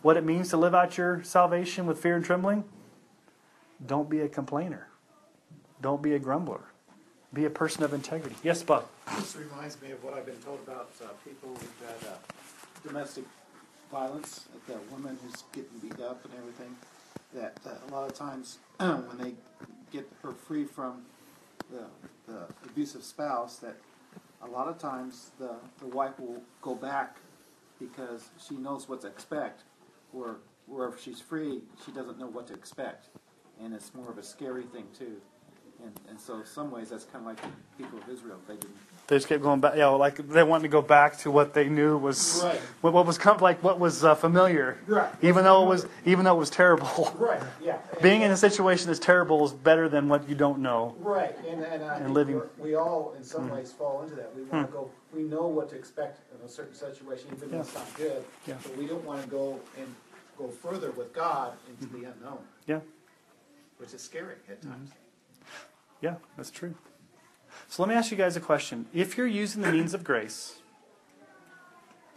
[0.02, 2.64] what it means to live out your salvation with fear and trembling?
[3.86, 4.88] Don't be a complainer,
[5.82, 6.62] don't be a grumbler.
[7.34, 8.36] Be a person of integrity.
[8.44, 8.86] Yes, Bob.
[9.18, 12.16] This reminds me of what I've been told about uh, people who've had uh,
[12.88, 13.26] domestic
[13.92, 16.74] violence, like that woman who's getting beat up and everything.
[17.34, 19.34] That uh, a lot of times when they
[19.92, 21.02] get her free from
[21.70, 21.84] the,
[22.32, 23.76] the abusive spouse, that
[24.42, 27.18] a lot of times the, the wife will go back
[27.80, 29.64] because she knows what to expect.
[30.14, 33.08] or where if she's free, she doesn't know what to expect.
[33.64, 35.18] And it's more of a scary thing, too.
[35.84, 38.40] And, and so, in some ways, that's kind of like the people of Israel.
[38.48, 38.76] They didn't.
[39.08, 39.76] They just kept going back.
[39.76, 42.60] Yeah, like they wanted to go back to what they knew was Right.
[42.82, 44.80] what, what was com- like what was uh, familiar.
[44.88, 45.12] Right.
[45.22, 47.14] Even though it was even though it was terrible.
[47.20, 47.42] Right.
[47.62, 47.78] Yeah.
[48.02, 50.96] Being in a situation that's terrible is better than what you don't know.
[51.00, 53.54] Right, and, and I And living- we're- all, in some mm.
[53.54, 54.36] ways, fall into that.
[54.36, 54.56] We hmm.
[54.56, 57.74] want to go, we know what to expect in a certain situation, even though it's
[57.74, 58.24] not good.
[58.46, 58.56] Yeah.
[58.64, 59.88] But we don't want to go and
[60.38, 62.02] go further with God into mm-hmm.
[62.02, 62.80] the unknown, Yeah.
[63.78, 64.90] Which is scary at times.
[64.90, 65.46] Mm-hmm.
[66.02, 66.76] Yeah, that's true.
[67.70, 68.86] So let me ask you guys a question.
[68.94, 70.60] If you're using the means of grace,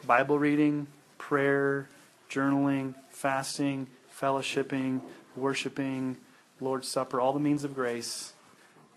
[0.06, 1.88] Bible reading, prayer,
[2.30, 3.86] journaling, fasting,
[4.20, 5.00] fellowshipping,
[5.36, 6.16] worshiping,
[6.60, 8.32] Lord's Supper, all the means of grace,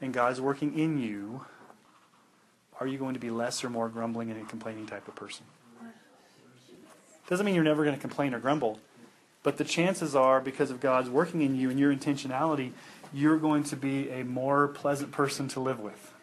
[0.01, 1.45] and God's working in you,
[2.79, 5.45] are you going to be less or more grumbling and a complaining type of person?
[7.29, 8.79] Doesn't mean you're never going to complain or grumble,
[9.43, 12.71] but the chances are, because of God's working in you and your intentionality,
[13.13, 16.13] you're going to be a more pleasant person to live with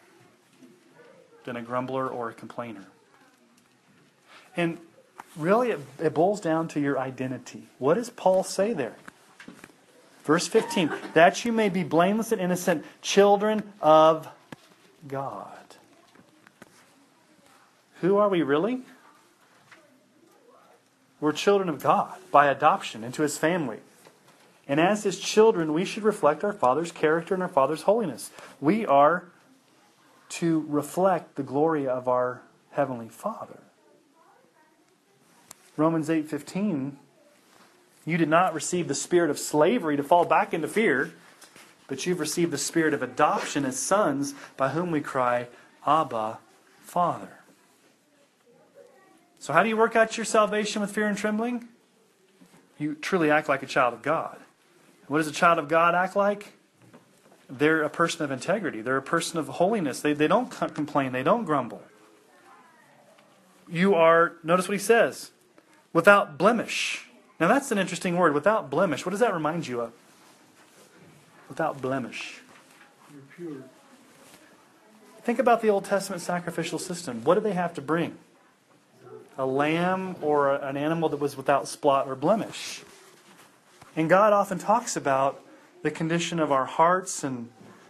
[1.43, 2.85] than a grumbler or a complainer.
[4.55, 4.77] And
[5.35, 7.63] really, it, it boils down to your identity.
[7.77, 8.95] What does Paul say there?
[10.23, 14.27] Verse 15 that you may be blameless and innocent, children of
[15.07, 15.55] God.
[18.01, 18.81] Who are we really?
[21.19, 23.79] We're children of God by adoption into his family.
[24.67, 28.31] And as his children, we should reflect our Father's character and our Father's holiness.
[28.61, 29.25] We are
[30.29, 32.41] to reflect the glory of our
[32.71, 33.59] heavenly Father.
[35.75, 36.97] Romans 8:15
[38.05, 41.11] You did not receive the spirit of slavery to fall back into fear,
[41.87, 45.47] but you've received the spirit of adoption as sons by whom we cry,
[45.85, 46.39] Abba,
[46.83, 47.38] Father.
[49.39, 51.67] So how do you work out your salvation with fear and trembling?
[52.79, 54.37] you truly act like a child of God.
[55.07, 56.53] What does a child of God act like?
[57.49, 58.81] They're a person of integrity.
[58.81, 59.99] They're a person of holiness.
[60.01, 61.11] They, they don't complain.
[61.11, 61.83] They don't grumble.
[63.67, 65.31] You are, notice what he says,
[65.93, 67.07] without blemish.
[67.39, 69.05] Now that's an interesting word, without blemish.
[69.05, 69.93] What does that remind you of?
[71.49, 72.41] Without blemish.
[73.11, 73.63] You're pure.
[75.23, 77.23] Think about the Old Testament sacrificial system.
[77.23, 78.17] What did they have to bring?
[79.39, 82.83] A lamb or an animal that was without spot or blemish.
[83.95, 85.41] And God often talks about
[85.81, 87.49] the condition of our hearts and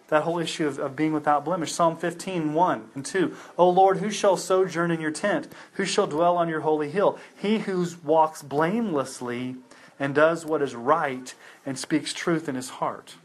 [0.10, 1.72] that whole issue of, of being without blemish.
[1.72, 3.36] Psalm 15, 1 and 2.
[3.58, 5.47] O Lord, who shall sojourn in your tent?
[5.74, 7.18] Who shall dwell on your holy hill?
[7.36, 9.56] He who walks blamelessly
[10.00, 11.34] and does what is right
[11.66, 13.16] and speaks truth in his heart.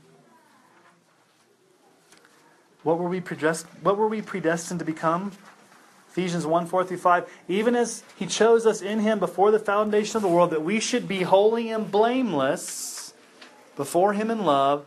[2.82, 5.32] What were we what were we predestined to become?
[6.14, 7.28] Ephesians 1 4 through 5.
[7.48, 10.78] Even as he chose us in him before the foundation of the world, that we
[10.78, 13.12] should be holy and blameless
[13.74, 14.86] before him in love,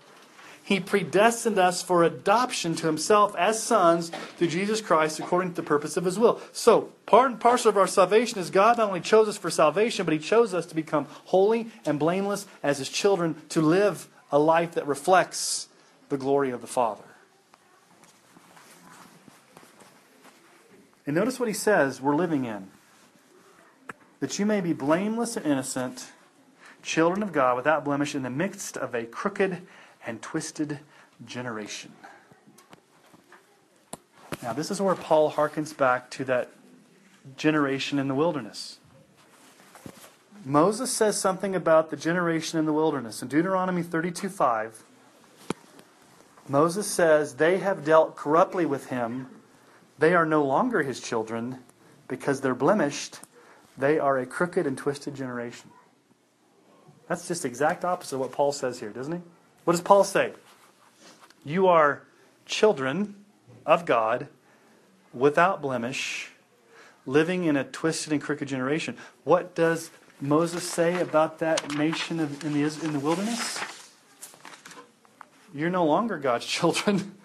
[0.64, 5.68] he predestined us for adoption to himself as sons through Jesus Christ according to the
[5.68, 6.40] purpose of his will.
[6.54, 10.06] So, part and parcel of our salvation is God not only chose us for salvation,
[10.06, 14.40] but he chose us to become holy and blameless as his children, to live a
[14.40, 15.68] life that reflects
[16.08, 17.04] the glory of the Father.
[21.08, 22.68] And notice what he says we're living in.
[24.20, 26.10] That you may be blameless and innocent,
[26.84, 29.62] children of God without blemish in the midst of a crooked
[30.06, 30.80] and twisted
[31.26, 31.94] generation.
[34.44, 36.50] Now, this is where Paul harkens back to that
[37.38, 38.80] generation in the wilderness.
[40.46, 43.22] Moses says something about the generation in the wilderness.
[43.22, 44.84] In Deuteronomy 32 5,
[46.48, 49.28] Moses says, They have dealt corruptly with him
[50.00, 51.60] they are no longer his children
[52.08, 53.20] because they're blemished.
[53.78, 55.70] They are a crooked and twisted generation.
[57.08, 59.22] That's just the exact opposite of what Paul says here, doesn't he?
[59.64, 60.34] What does Paul say?
[61.46, 62.04] You are
[62.46, 63.16] children
[63.66, 64.28] of God
[65.14, 66.32] without blemish,
[67.06, 68.98] living in a twisted and crooked generation.
[69.24, 69.90] What does
[70.20, 73.60] Moses say about that nation in the, in the wilderness?
[75.54, 77.16] You're no longer God's children.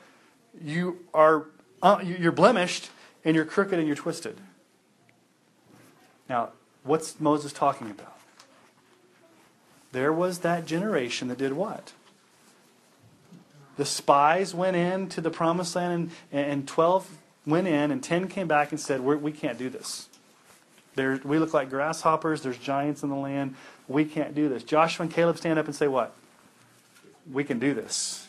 [0.61, 1.47] You are
[1.83, 2.91] uh, you're blemished
[3.25, 4.37] and you're crooked and you're twisted.
[6.29, 6.51] Now,
[6.85, 8.17] what's Moses talking about?
[9.93, 11.93] There was that generation that did what?
[13.77, 18.29] The spies went in to the promised land, and, and 12 went in, and 10
[18.29, 20.09] came back and said, We're, We can not do this.
[20.95, 22.43] There, we look like grasshoppers.
[22.43, 23.55] There's giants in the land.
[23.89, 24.63] We can't do this.
[24.63, 26.15] Joshua and Caleb stand up and say, What?
[27.31, 28.27] We can do this.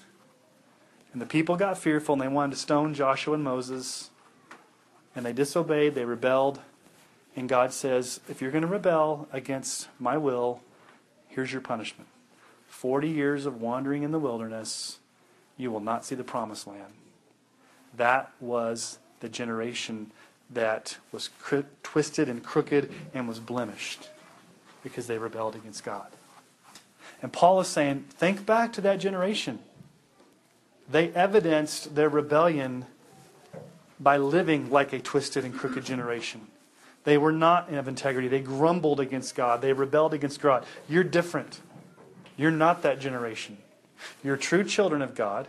[1.14, 4.10] And the people got fearful and they wanted to stone Joshua and Moses.
[5.16, 6.60] And they disobeyed, they rebelled.
[7.36, 10.62] And God says, if you're going to rebel against my will,
[11.30, 12.10] here's your punishment
[12.68, 15.00] 40 years of wandering in the wilderness,
[15.56, 16.94] you will not see the promised land.
[17.96, 20.12] That was the generation
[20.50, 24.10] that was cr- twisted and crooked and was blemished
[24.84, 26.08] because they rebelled against God.
[27.22, 29.60] And Paul is saying, think back to that generation.
[30.90, 32.86] They evidenced their rebellion
[34.00, 36.48] by living like a twisted and crooked generation.
[37.04, 38.28] They were not of integrity.
[38.28, 39.62] They grumbled against God.
[39.62, 40.66] They rebelled against God.
[40.88, 41.60] You're different.
[42.38, 43.58] You're not that generation.
[44.24, 45.48] You're true children of God.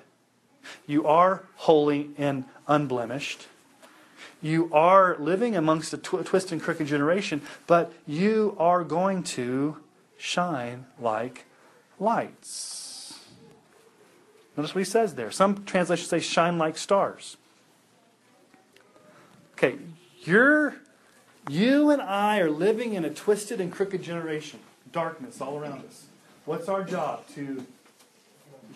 [0.86, 3.46] You are holy and unblemished.
[4.40, 9.78] You are living amongst a tw- twisted and crooked generation, but you are going to
[10.16, 11.44] shine like
[11.98, 12.83] lights.
[14.56, 15.30] Notice what he says there.
[15.30, 17.36] Some translations say shine like stars.
[19.52, 19.78] Okay,
[20.22, 20.76] you're,
[21.48, 24.60] you and I are living in a twisted and crooked generation.
[24.92, 26.04] Darkness all around us.
[26.44, 27.26] What's our job?
[27.34, 27.64] To,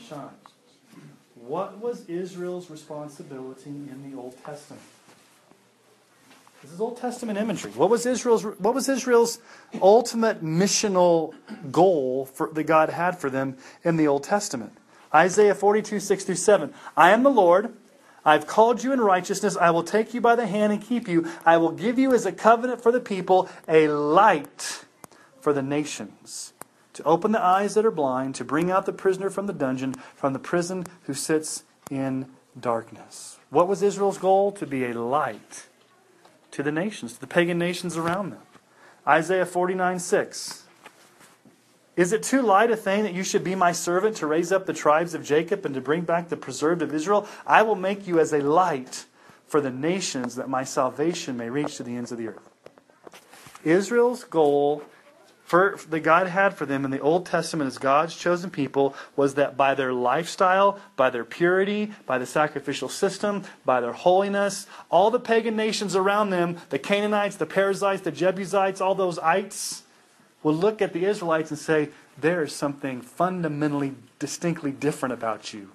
[0.09, 0.29] shine.
[1.35, 4.83] What was Israel's responsibility in the Old Testament?
[6.63, 7.71] This is Old Testament imagery.
[7.73, 9.39] What was Israel's what was Israel's
[9.81, 11.35] ultimate missional
[11.71, 14.73] goal for, that God had for them in the Old Testament?
[15.15, 16.75] Isaiah 42, 6 through 7.
[16.97, 17.75] I am the Lord.
[18.25, 19.57] I've called you in righteousness.
[19.57, 21.27] I will take you by the hand and keep you.
[21.47, 24.85] I will give you as a covenant for the people, a light
[25.41, 26.53] for the nations,
[26.93, 29.95] to open the eyes that are blind, to bring out the prisoner from the dungeon,
[30.15, 32.27] from the prison who sits in
[32.59, 33.39] darkness.
[33.51, 34.53] What was Israel's goal?
[34.53, 35.67] To be a light
[36.51, 38.41] to the nations, to the pagan nations around them.
[39.07, 40.65] Isaiah 49, 6.
[41.99, 44.67] Is it too light a thing that you should be my servant to raise up
[44.67, 47.27] the tribes of Jacob and to bring back the preserved of Israel?
[47.45, 49.07] I will make you as a light
[49.49, 52.51] for the nations that my salvation may reach to the ends of the earth.
[53.65, 54.85] Israel's goal
[55.43, 59.35] for, that God had for them in the Old Testament as God's chosen people was
[59.35, 65.11] that by their lifestyle, by their purity, by the sacrificial system, by their holiness, all
[65.11, 69.83] the pagan nations around them, the Canaanites, the Perizzites, the Jebusites, all those ites,
[70.43, 75.73] will look at the Israelites and say, There is something fundamentally, distinctly different about you.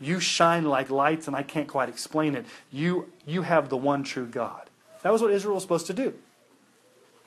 [0.00, 2.46] You shine like lights, and I can't quite explain it.
[2.70, 4.70] You, you have the one true God.
[5.02, 6.14] That was what Israel was supposed to do.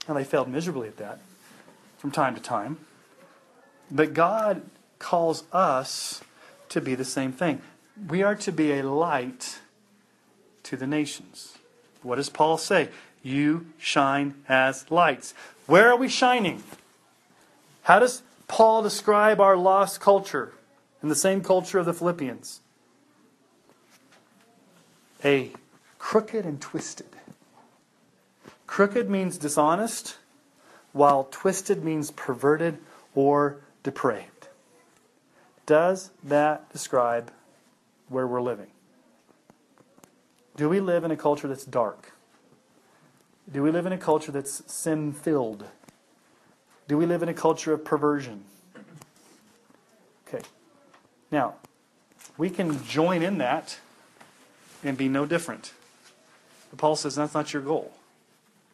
[0.07, 1.19] And they failed miserably at that
[1.97, 2.77] from time to time.
[3.89, 4.63] But God
[4.99, 6.21] calls us
[6.69, 7.61] to be the same thing.
[8.07, 9.59] We are to be a light
[10.63, 11.57] to the nations.
[12.01, 12.89] What does Paul say?
[13.21, 15.33] You shine as lights.
[15.67, 16.63] Where are we shining?
[17.83, 20.53] How does Paul describe our lost culture
[21.01, 22.61] in the same culture of the Philippians?
[25.23, 25.51] A
[25.97, 27.07] crooked and twisted.
[28.67, 30.17] Crooked means dishonest
[30.93, 32.77] while twisted means perverted
[33.15, 34.47] or depraved.
[35.65, 37.31] Does that describe
[38.09, 38.67] where we're living?
[40.57, 42.11] Do we live in a culture that's dark?
[43.49, 45.65] Do we live in a culture that's sin filled?
[46.87, 48.43] Do we live in a culture of perversion?
[50.27, 50.43] Okay.
[51.31, 51.55] Now,
[52.37, 53.79] we can join in that
[54.83, 55.73] and be no different.
[56.69, 57.93] But Paul says that's not your goal.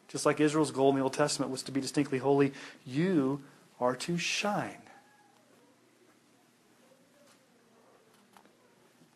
[0.07, 2.53] Just like Israel's goal in the Old Testament was to be distinctly holy,
[2.85, 3.41] you
[3.79, 4.77] are to shine.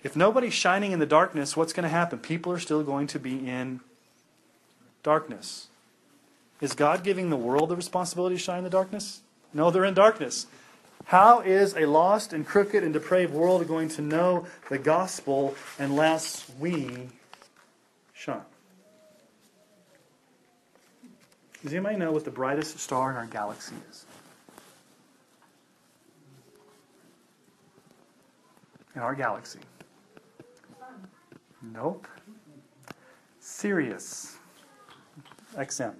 [0.04, 2.20] If nobody's shining in the darkness, what's going to happen?
[2.20, 3.82] People are still going to be in
[5.04, 5.68] darkness.
[6.60, 9.22] Is God giving the world the responsibility to shine in the darkness?
[9.54, 10.48] No, they're in darkness.
[11.06, 16.50] How is a lost and crooked and depraved world going to know the gospel unless
[16.60, 17.10] we
[18.14, 18.42] shine?
[21.64, 24.06] Does anybody know what the brightest star in our galaxy is?
[28.96, 29.60] In our galaxy.
[31.62, 32.08] Nope.
[33.40, 34.38] Sirius.
[35.56, 35.96] XM.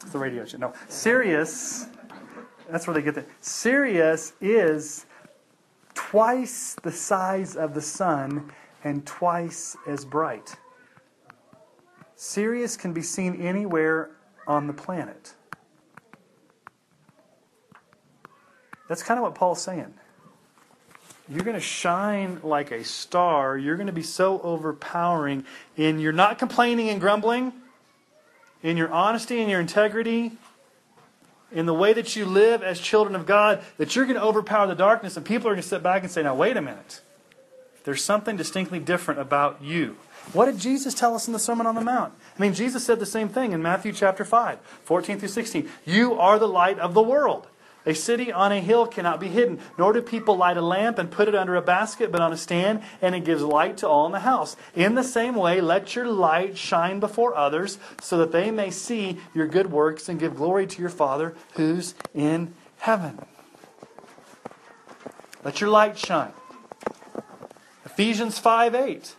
[0.00, 0.58] It's the radio show.
[0.58, 0.72] No.
[0.88, 1.86] Sirius.
[2.70, 3.24] That's where they get the.
[3.40, 5.06] Sirius is
[5.94, 8.50] twice the size of the sun
[8.84, 10.56] and twice as bright.
[12.16, 14.10] Sirius can be seen anywhere
[14.46, 15.34] on the planet.
[18.88, 19.94] That's kind of what Paul's saying.
[21.28, 23.56] You're going to shine like a star.
[23.56, 25.44] You're going to be so overpowering
[25.76, 27.52] and you're not complaining and grumbling,
[28.62, 30.32] in your honesty and your integrity,
[31.50, 34.66] in the way that you live as children of God, that you're going to overpower
[34.66, 37.00] the darkness, and people are going to sit back and say, Now, wait a minute.
[37.84, 39.96] There's something distinctly different about you.
[40.32, 42.14] What did Jesus tell us in the Sermon on the Mount?
[42.38, 45.68] I mean, Jesus said the same thing in Matthew chapter 5, 14 through 16.
[45.84, 47.48] You are the light of the world.
[47.84, 51.10] A city on a hill cannot be hidden, nor do people light a lamp and
[51.10, 54.06] put it under a basket, but on a stand, and it gives light to all
[54.06, 54.56] in the house.
[54.74, 59.18] In the same way, let your light shine before others, so that they may see
[59.34, 63.18] your good works and give glory to your Father who's in heaven.
[65.42, 66.32] Let your light shine.
[67.84, 69.16] Ephesians 5 8.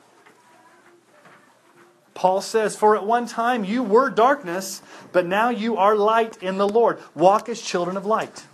[2.14, 6.58] Paul says, For at one time you were darkness, but now you are light in
[6.58, 7.00] the Lord.
[7.14, 8.46] Walk as children of light.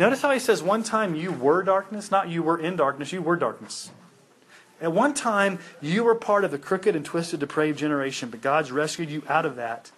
[0.00, 3.20] Notice how he says, One time you were darkness, not you were in darkness, you
[3.20, 3.90] were darkness.
[4.80, 8.72] At one time, you were part of the crooked and twisted, depraved generation, but God's
[8.72, 9.90] rescued you out of that.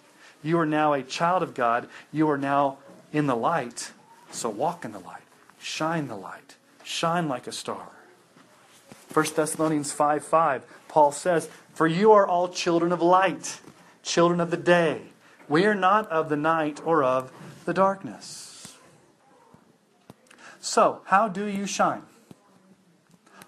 [0.43, 1.87] You are now a child of God.
[2.11, 2.79] You are now
[3.13, 3.93] in the light.
[4.29, 5.23] So walk in the light.
[5.57, 6.57] Shine the light.
[6.83, 7.87] Shine like a star.
[9.13, 13.61] 1 Thessalonians 5 5, Paul says, For you are all children of light,
[14.03, 15.03] children of the day.
[15.47, 17.31] We are not of the night or of
[17.63, 18.52] the darkness.
[20.63, 22.03] So, how do you shine?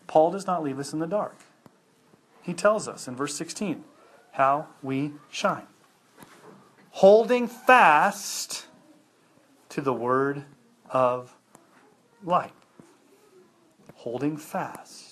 [0.06, 1.38] Paul does not leave us in the dark.
[2.42, 3.86] He tells us in verse 16
[4.34, 5.66] how we shine.
[6.90, 8.66] Holding fast
[9.70, 10.44] to the word
[10.90, 11.34] of
[12.22, 12.52] light.
[13.94, 15.05] Holding fast.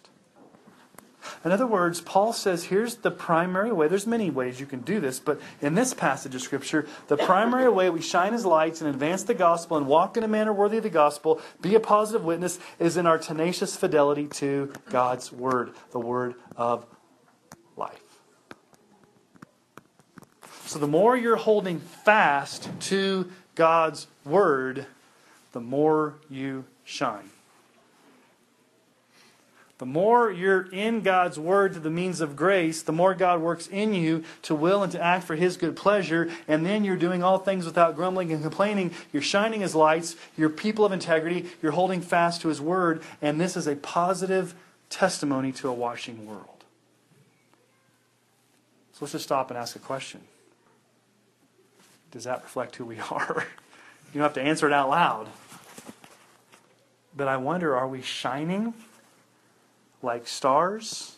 [1.45, 3.87] In other words, Paul says here's the primary way.
[3.87, 7.69] There's many ways you can do this, but in this passage of Scripture, the primary
[7.69, 10.77] way we shine as lights and advance the gospel and walk in a manner worthy
[10.77, 15.73] of the gospel, be a positive witness, is in our tenacious fidelity to God's Word,
[15.91, 16.85] the Word of
[17.75, 18.01] life.
[20.65, 24.87] So the more you're holding fast to God's Word,
[25.51, 27.29] the more you shine.
[29.79, 33.67] The more you're in God's Word to the means of grace, the more God works
[33.67, 36.29] in you to will and to act for His good pleasure.
[36.47, 38.91] And then you're doing all things without grumbling and complaining.
[39.11, 40.15] You're shining His lights.
[40.37, 41.47] You're people of integrity.
[41.61, 43.01] You're holding fast to His Word.
[43.21, 44.53] And this is a positive
[44.89, 46.63] testimony to a washing world.
[48.93, 50.21] So let's just stop and ask a question
[52.11, 53.47] Does that reflect who we are?
[54.13, 55.27] You don't have to answer it out loud.
[57.15, 58.75] But I wonder are we shining?
[60.03, 61.15] Like stars?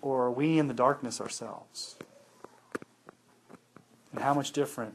[0.00, 1.96] Or are we in the darkness ourselves?
[4.12, 4.94] And how much different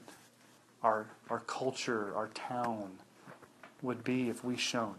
[0.82, 2.92] our, our culture, our town
[3.82, 4.96] would be if we shone,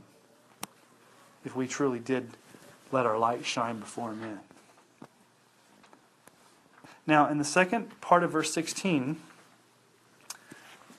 [1.44, 2.28] if we truly did
[2.92, 4.40] let our light shine before men.
[7.06, 9.16] Now, in the second part of verse 16,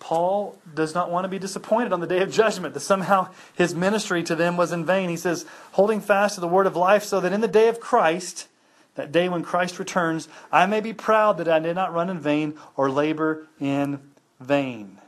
[0.05, 3.73] Paul does not want to be disappointed on the day of judgment, that somehow his
[3.73, 5.09] ministry to them was in vain.
[5.09, 7.79] He says, holding fast to the word of life, so that in the day of
[7.79, 8.47] Christ,
[8.93, 12.19] that day when Christ returns, I may be proud that I did not run in
[12.19, 13.99] vain or labor in
[14.39, 14.99] vain.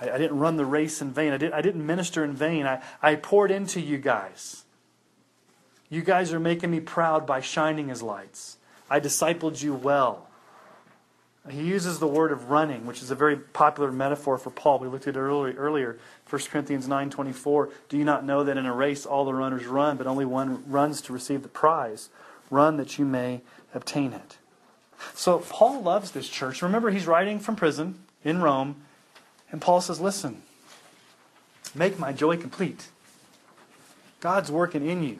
[0.00, 1.32] I, I didn't run the race in vain.
[1.32, 2.66] I, did, I didn't minister in vain.
[2.66, 4.64] I, I poured into you guys.
[5.88, 8.56] You guys are making me proud by shining as lights.
[8.90, 10.26] I discipled you well.
[11.50, 14.78] He uses the word of running, which is a very popular metaphor for Paul.
[14.78, 15.98] We looked at it earlier,
[16.28, 17.70] 1 Corinthians 9.24.
[17.88, 20.62] Do you not know that in a race all the runners run, but only one
[20.70, 22.08] runs to receive the prize?
[22.50, 23.40] Run that you may
[23.74, 24.38] obtain it.
[25.14, 26.62] So Paul loves this church.
[26.62, 28.76] Remember, he's writing from prison in Rome,
[29.50, 30.42] and Paul says, Listen,
[31.74, 32.88] make my joy complete.
[34.20, 35.18] God's working in you.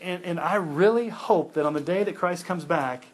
[0.00, 3.06] And, and I really hope that on the day that Christ comes back,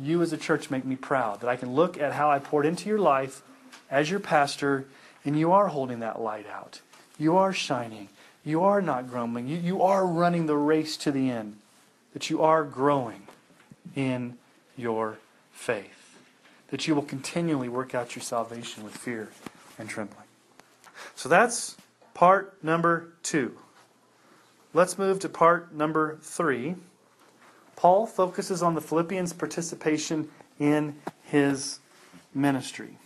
[0.00, 2.66] you as a church make me proud that I can look at how I poured
[2.66, 3.42] into your life
[3.90, 4.86] as your pastor,
[5.24, 6.80] and you are holding that light out.
[7.18, 8.08] You are shining.
[8.44, 9.48] You are not grumbling.
[9.48, 11.56] You, you are running the race to the end.
[12.12, 13.22] That you are growing
[13.94, 14.38] in
[14.76, 15.18] your
[15.52, 16.16] faith.
[16.68, 19.30] That you will continually work out your salvation with fear
[19.78, 20.26] and trembling.
[21.14, 21.76] So that's
[22.14, 23.56] part number two.
[24.74, 26.76] Let's move to part number three.
[27.78, 31.78] Paul focuses on the Philippians' participation in his
[32.34, 32.98] ministry.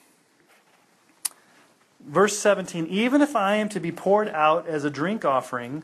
[2.00, 5.82] Verse 17 Even if I am to be poured out as a drink offering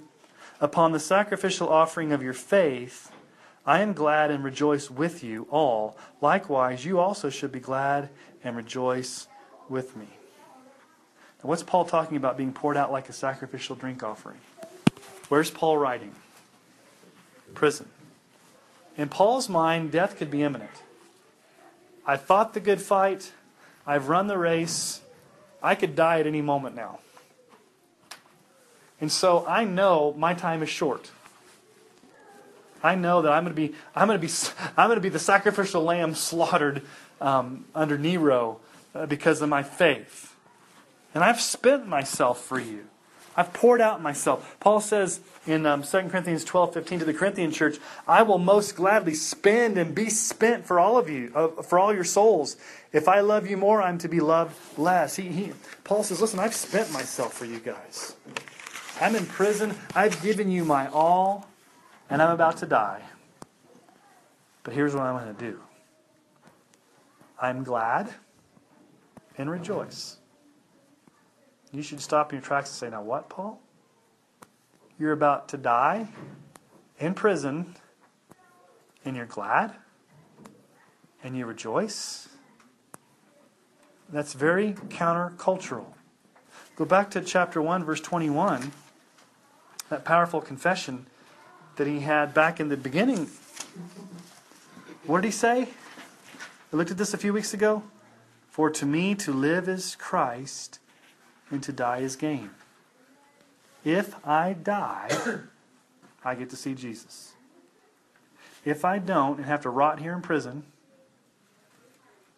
[0.58, 3.12] upon the sacrificial offering of your faith,
[3.66, 5.98] I am glad and rejoice with you all.
[6.22, 8.08] Likewise, you also should be glad
[8.42, 9.28] and rejoice
[9.68, 10.06] with me.
[11.44, 14.40] Now, what's Paul talking about being poured out like a sacrificial drink offering?
[15.28, 16.14] Where's Paul writing?
[17.52, 17.86] Prison.
[18.98, 20.82] In Paul's mind, death could be imminent.
[22.04, 23.32] I fought the good fight.
[23.86, 25.00] I've run the race.
[25.62, 26.98] I could die at any moment now.
[29.00, 31.12] And so I know my time is short.
[32.82, 34.32] I know that I'm going to be I'm going to be
[34.76, 36.82] I'm going to be the sacrificial lamb slaughtered
[37.20, 38.58] um, under Nero
[38.94, 40.34] uh, because of my faith.
[41.14, 42.86] And I've spent myself for you.
[43.38, 44.56] I've poured out myself.
[44.58, 47.78] Paul says in um, 2 Corinthians 12 15 to the Corinthian church,
[48.08, 51.94] I will most gladly spend and be spent for all of you, uh, for all
[51.94, 52.56] your souls.
[52.92, 55.14] If I love you more, I'm to be loved less.
[55.14, 55.52] He, he,
[55.84, 58.16] Paul says, Listen, I've spent myself for you guys.
[59.00, 59.72] I'm in prison.
[59.94, 61.46] I've given you my all,
[62.10, 63.02] and I'm about to die.
[64.64, 65.60] But here's what I'm going to do
[67.40, 68.12] I'm glad
[69.36, 70.16] and rejoice.
[71.72, 73.60] You should stop in your tracks and say, Now, what, Paul?
[74.98, 76.08] You're about to die
[76.98, 77.76] in prison,
[79.04, 79.74] and you're glad
[81.22, 82.28] and you rejoice.
[84.10, 85.86] That's very countercultural.
[86.76, 88.72] Go back to chapter 1, verse 21,
[89.90, 91.06] that powerful confession
[91.76, 93.28] that he had back in the beginning.
[95.04, 95.68] What did he say?
[96.70, 97.82] We looked at this a few weeks ago.
[98.50, 100.80] For to me to live is Christ,
[101.50, 102.50] and to die is gain.
[103.84, 105.10] If I die,
[106.24, 107.32] I get to see Jesus.
[108.64, 110.64] If I don't and have to rot here in prison,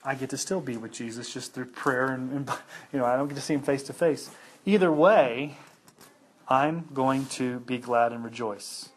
[0.04, 2.50] I get to still be with Jesus just through prayer and, and
[2.92, 4.30] you know I don't get to see him face to face.
[4.64, 5.56] Either way,
[6.48, 8.90] I'm going to be glad and rejoice.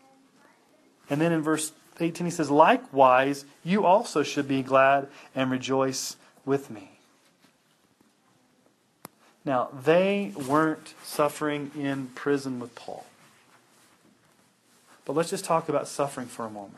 [1.09, 6.17] And then in verse 18 he says, "Likewise, you also should be glad and rejoice
[6.45, 6.92] with me."
[9.45, 13.05] Now, they weren't suffering in prison with Paul.
[15.05, 16.77] But let's just talk about suffering for a moment.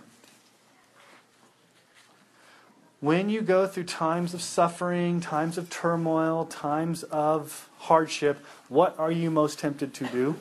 [3.01, 9.11] When you go through times of suffering, times of turmoil, times of hardship, what are
[9.11, 10.35] you most tempted to do?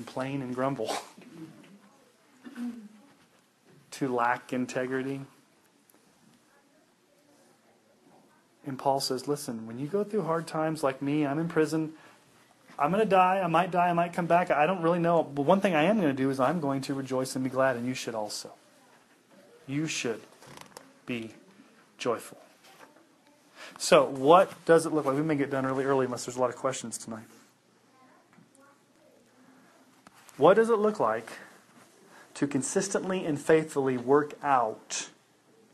[0.00, 0.96] complain and grumble,
[3.90, 5.20] to lack integrity.
[8.66, 11.94] And Paul says, listen, when you go through hard times like me, I'm in prison.
[12.78, 13.40] I'm going to die.
[13.40, 13.88] I might die.
[13.88, 14.50] I might come back.
[14.50, 15.22] I don't really know.
[15.22, 17.50] But one thing I am going to do is I'm going to rejoice and be
[17.50, 18.52] glad, and you should also.
[19.66, 20.20] You should
[21.06, 21.32] be
[21.96, 22.38] joyful.
[23.78, 25.16] So, what does it look like?
[25.16, 27.24] We may get done really early unless there's a lot of questions tonight.
[30.36, 31.30] What does it look like
[32.34, 35.10] to consistently and faithfully work out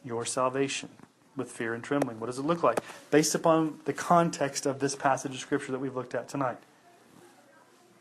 [0.05, 0.89] your salvation
[1.37, 2.19] with fear and trembling?
[2.19, 2.81] What does it look like?
[3.11, 6.59] Based upon the context of this passage of Scripture that we've looked at tonight.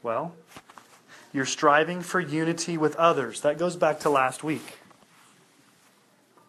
[0.01, 0.35] Well,
[1.33, 3.41] you're striving for unity with others.
[3.41, 4.79] That goes back to last week.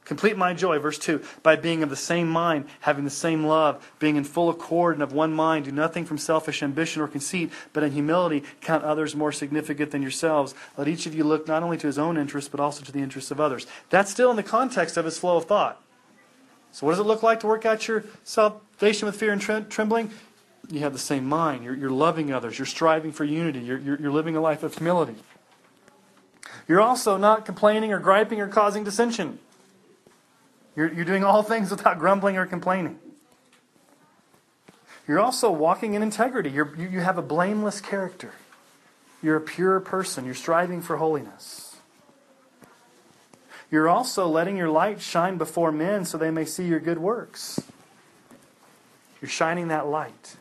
[0.05, 3.93] Complete my joy, verse 2, by being of the same mind, having the same love,
[3.99, 5.65] being in full accord and of one mind.
[5.65, 10.03] Do nothing from selfish ambition or conceit, but in humility count others more significant than
[10.03, 10.55] yourselves.
[10.77, 13.01] Let each of you look not only to his own interests, but also to the
[13.01, 13.67] interests of others.
[13.91, 15.83] That's still in the context of his flow of thought.
[16.77, 20.11] So, what does it look like to work out your salvation with fear and trembling?
[20.69, 21.65] You have the same mind.
[21.65, 22.59] You're, you're loving others.
[22.59, 23.61] You're striving for unity.
[23.61, 25.15] You're, you're, you're living a life of humility.
[26.69, 29.39] You're also not complaining or griping or causing dissension.
[30.77, 32.99] You're, you're doing all things without grumbling or complaining.
[35.09, 36.51] You're also walking in integrity.
[36.51, 38.35] You're, you, you have a blameless character.
[39.23, 40.27] You're a pure person.
[40.27, 41.66] You're striving for holiness.
[43.77, 47.61] You're also letting your light shine before men so they may see your good works.
[49.21, 50.37] You're shining that light.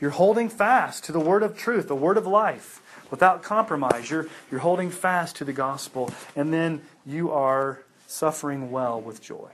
[0.00, 4.08] You're holding fast to the word of truth, the word of life, without compromise.
[4.08, 6.12] You're, you're holding fast to the gospel.
[6.36, 9.50] And then you are suffering well with joy.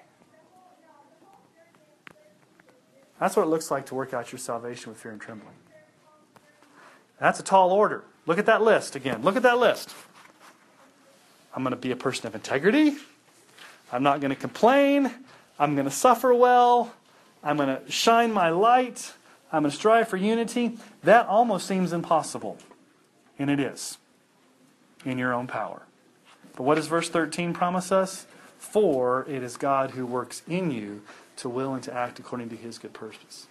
[3.19, 5.57] That's what it looks like to work out your salvation with fear and trembling.
[7.19, 8.05] That's a tall order.
[8.27, 9.23] Look at that list again.
[9.23, 9.95] Look at that list.
[11.57, 12.97] I'm going to be a person of integrity.
[13.91, 15.11] I'm not going to complain.
[15.59, 16.93] I'm going to suffer well.
[17.43, 19.15] I'm going to shine my light.
[19.51, 20.77] I'm going to strive for unity.
[21.03, 22.59] That almost seems impossible.
[23.39, 23.97] And it is
[25.07, 25.83] in your own power.
[26.57, 28.27] But what does verse 13 promise us?
[28.59, 31.03] For it is God who works in you
[31.37, 33.47] to will and to act according to his good purpose.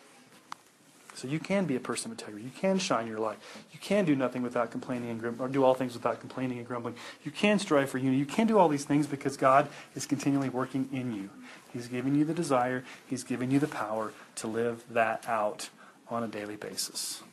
[1.16, 2.44] So you can be a person of integrity.
[2.44, 3.38] You can shine your light.
[3.72, 6.68] You can do nothing without complaining and grumbling, or do all things without complaining and
[6.68, 6.96] grumbling.
[7.24, 8.18] You can strive for unity.
[8.18, 11.30] You can do all these things because God is continually working in you.
[11.72, 12.84] He's giving you the desire.
[13.08, 15.70] He's giving you the power to live that out
[16.10, 17.24] on a daily basis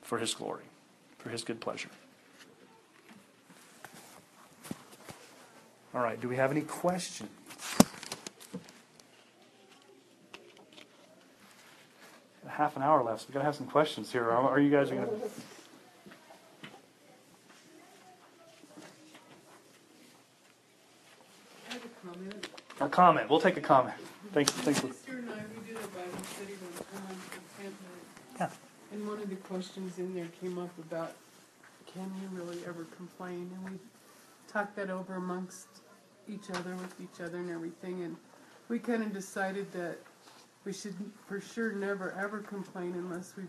[0.00, 0.64] for His glory,
[1.18, 1.90] for His good pleasure.
[5.94, 7.30] All right, do we have any questions?
[12.48, 14.30] Half an hour left, so we've got to have some questions here.
[14.30, 15.12] Are, you guys going to.
[22.80, 23.28] A comment.
[23.28, 23.96] We'll take a comment.
[24.32, 24.52] Thanks.
[24.52, 24.80] Thanks.
[24.80, 26.54] Sister and I, we did a Bible study
[26.94, 27.78] on contentment.
[28.38, 28.50] Yeah.
[28.92, 31.14] And one of the questions in there came up about
[31.92, 33.50] can you really ever complain?
[33.54, 33.78] And we
[34.52, 35.68] talked that over amongst
[36.28, 38.02] each other with each other and everything.
[38.02, 38.16] And
[38.68, 39.98] we kind of decided that
[40.66, 40.94] we should
[41.26, 43.44] for sure never ever complain unless we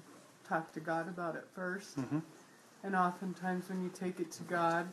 [0.48, 2.20] talk to God about it 1st mm-hmm.
[2.84, 4.88] And oftentimes when you take it to God,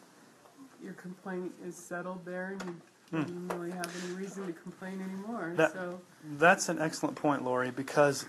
[0.83, 2.81] your complaint is settled there and
[3.13, 3.49] you mm.
[3.49, 5.53] don't really have any reason to complain anymore.
[5.57, 6.01] That, so
[6.39, 8.25] that's an excellent point, Lori, because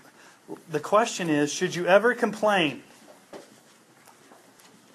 [0.70, 2.82] the question is, should you ever complain?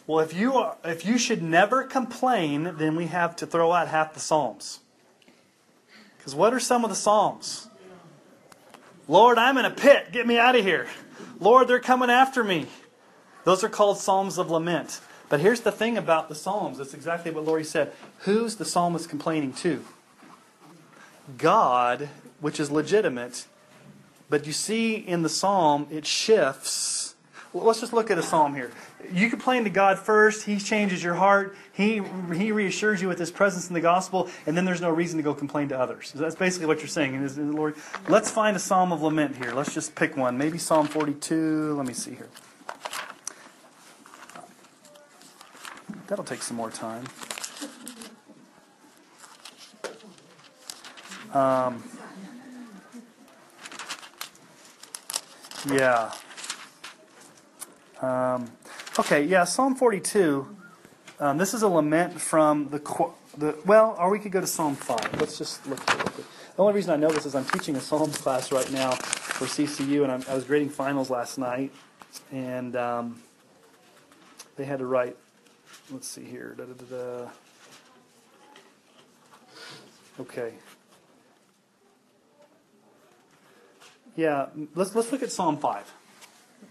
[0.05, 3.87] Well, if you are, if you should never complain, then we have to throw out
[3.87, 4.79] half the Psalms.
[6.17, 7.67] Because what are some of the Psalms?
[9.07, 10.11] Lord, I'm in a pit.
[10.11, 10.87] Get me out of here.
[11.39, 12.67] Lord, they're coming after me.
[13.43, 15.01] Those are called Psalms of lament.
[15.29, 16.79] But here's the thing about the Psalms.
[16.79, 17.93] It's exactly what Lori said.
[18.19, 19.83] Who's the psalmist complaining to?
[21.37, 23.45] God, which is legitimate.
[24.29, 27.15] But you see in the psalm, it shifts.
[27.53, 28.71] Let's just look at a psalm here.
[29.11, 30.45] You complain to God first.
[30.45, 31.55] He changes your heart.
[31.73, 32.01] He,
[32.33, 35.23] he reassures you with His presence in the gospel, and then there's no reason to
[35.23, 36.13] go complain to others.
[36.15, 37.53] That's basically what you're saying.
[37.53, 37.75] Lord,
[38.07, 39.51] let's find a psalm of lament here.
[39.51, 40.37] Let's just pick one.
[40.37, 41.73] Maybe Psalm 42.
[41.75, 42.29] Let me see here.
[46.07, 47.03] That'll take some more time.
[51.33, 51.83] Um,
[55.69, 56.11] yeah.
[58.01, 58.51] Um,
[58.99, 60.57] okay, yeah, Psalm 42.
[61.19, 62.79] Um, this is a lament from the,
[63.37, 63.55] the.
[63.65, 65.19] Well, or we could go to Psalm 5.
[65.19, 66.25] Let's just look here real quick.
[66.55, 69.45] The only reason I know this is I'm teaching a Psalms class right now for
[69.45, 71.71] CCU, and I'm, i was grading finals last night.
[72.31, 72.75] And.
[72.75, 73.21] Um,
[74.61, 75.17] they had to write.
[75.91, 76.55] Let's see here.
[76.57, 77.29] Da, da, da.
[80.19, 80.53] Okay.
[84.15, 85.91] Yeah, let's let's look at Psalm five.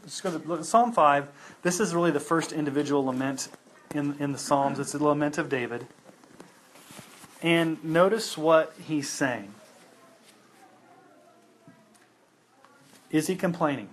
[0.02, 1.28] Let's go to look Psalm five.
[1.62, 3.48] This is really the first individual lament
[3.94, 4.78] in in the Psalms.
[4.78, 5.86] It's the lament of David.
[7.42, 9.54] And notice what he's saying.
[13.10, 13.88] Is he complaining?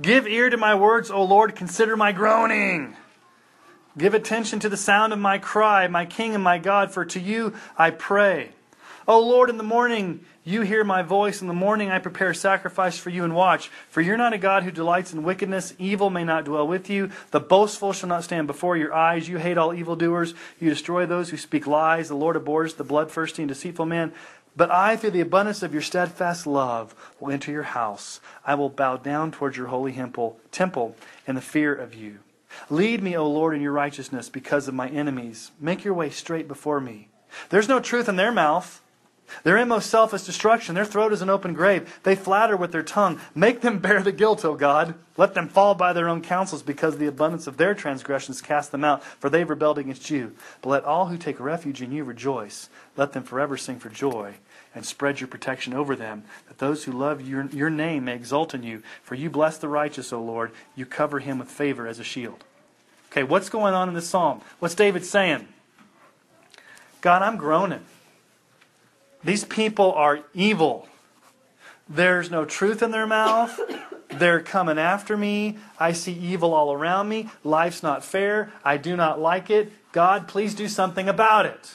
[0.00, 2.96] Give ear to my words, O Lord, consider my groaning.
[3.98, 7.20] Give attention to the sound of my cry, my King and my God, for to
[7.20, 8.50] you I pray.
[9.06, 11.40] O Lord, in the morning you hear my voice.
[11.40, 13.70] In the morning I prepare sacrifice for you and watch.
[13.88, 15.74] For you're not a God who delights in wickedness.
[15.78, 17.10] Evil may not dwell with you.
[17.30, 19.28] The boastful shall not stand before your eyes.
[19.28, 20.34] You hate all evildoers.
[20.58, 22.08] You destroy those who speak lies.
[22.08, 24.12] The Lord abhors the bloodthirsty and deceitful man.
[24.56, 28.20] But I, through the abundance of your steadfast love, will enter your house.
[28.44, 30.96] I will bow down towards your holy temple, temple
[31.26, 32.18] in the fear of you.
[32.68, 35.52] Lead me, O Lord, in your righteousness because of my enemies.
[35.60, 37.08] Make your way straight before me.
[37.50, 38.82] There's no truth in their mouth.
[39.42, 40.74] Their inmost self is destruction.
[40.74, 42.00] Their throat is an open grave.
[42.02, 43.20] They flatter with their tongue.
[43.34, 44.94] Make them bear the guilt, O God.
[45.16, 48.84] Let them fall by their own counsels, because the abundance of their transgressions cast them
[48.84, 50.34] out, for they've rebelled against you.
[50.62, 52.70] But let all who take refuge in you rejoice.
[52.96, 54.34] Let them forever sing for joy,
[54.74, 58.54] and spread your protection over them, that those who love your, your name may exult
[58.54, 58.82] in you.
[59.02, 60.52] For you bless the righteous, O Lord.
[60.74, 62.44] You cover him with favor as a shield.
[63.10, 64.40] Okay, what's going on in this psalm?
[64.60, 65.48] What's David saying?
[67.00, 67.84] God, I'm groaning.
[69.22, 70.88] These people are evil.
[71.88, 73.58] There's no truth in their mouth.
[74.08, 75.58] They're coming after me.
[75.78, 77.28] I see evil all around me.
[77.44, 78.52] Life's not fair.
[78.64, 79.72] I do not like it.
[79.92, 81.74] God, please do something about it.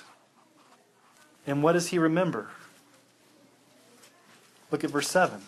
[1.48, 2.50] And what does he remember?
[4.72, 5.42] Look at verse 7.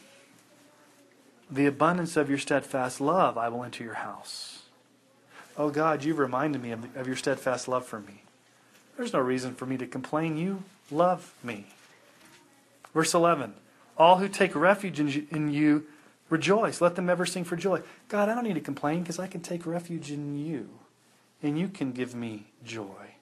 [1.50, 4.64] The abundance of your steadfast love, I will enter your house.
[5.58, 8.24] Oh God, you've reminded me of, of your steadfast love for me.
[8.96, 10.38] There's no reason for me to complain.
[10.38, 11.66] You love me.
[12.94, 13.54] Verse 11
[13.98, 15.86] All who take refuge in, you
[16.30, 16.82] rejoice.
[16.82, 17.82] Let them ever sing for joy.
[18.08, 20.70] God, I don't need to complain because I can take refuge in you,
[21.42, 23.16] and you can give me joy.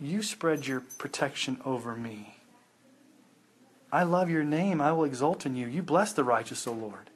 [0.00, 2.36] You spread your protection over me.
[3.90, 4.80] I love your name.
[4.80, 5.66] I will exult in you.
[5.66, 7.10] You bless the righteous, O Lord.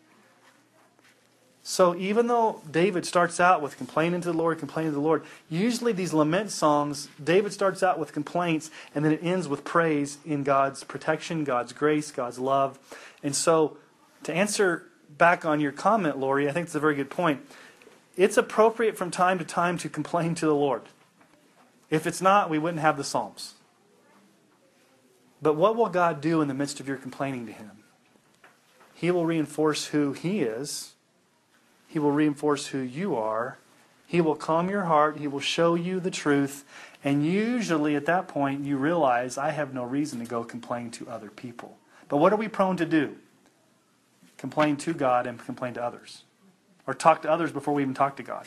[1.70, 5.22] So even though David starts out with complaining to the Lord, complaining to the Lord,
[5.48, 10.18] usually these lament songs, David starts out with complaints and then it ends with praise
[10.26, 12.76] in God's protection, God's grace, God's love.
[13.22, 13.76] And so
[14.24, 17.40] to answer back on your comment, Lori, I think it's a very good point.
[18.16, 20.82] It's appropriate from time to time to complain to the Lord.
[21.88, 23.54] If it's not, we wouldn't have the Psalms.
[25.40, 27.84] But what will God do in the midst of your complaining to Him?
[28.92, 30.94] He will reinforce who He is
[31.91, 33.59] he will reinforce who you are.
[34.07, 35.16] He will calm your heart.
[35.16, 36.64] He will show you the truth.
[37.03, 41.09] And usually at that point, you realize I have no reason to go complain to
[41.09, 41.78] other people.
[42.09, 43.16] But what are we prone to do?
[44.38, 46.22] Complain to God and complain to others.
[46.86, 48.47] Or talk to others before we even talk to God.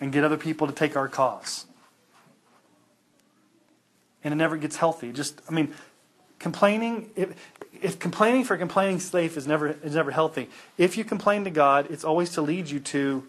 [0.00, 1.66] And get other people to take our cause.
[4.22, 5.10] And it never gets healthy.
[5.10, 5.74] Just, I mean,
[6.38, 7.10] complaining,
[7.82, 10.48] if complaining for complaining's sake is never, is never healthy,
[10.78, 13.26] if you complain to God, it's always to lead you to,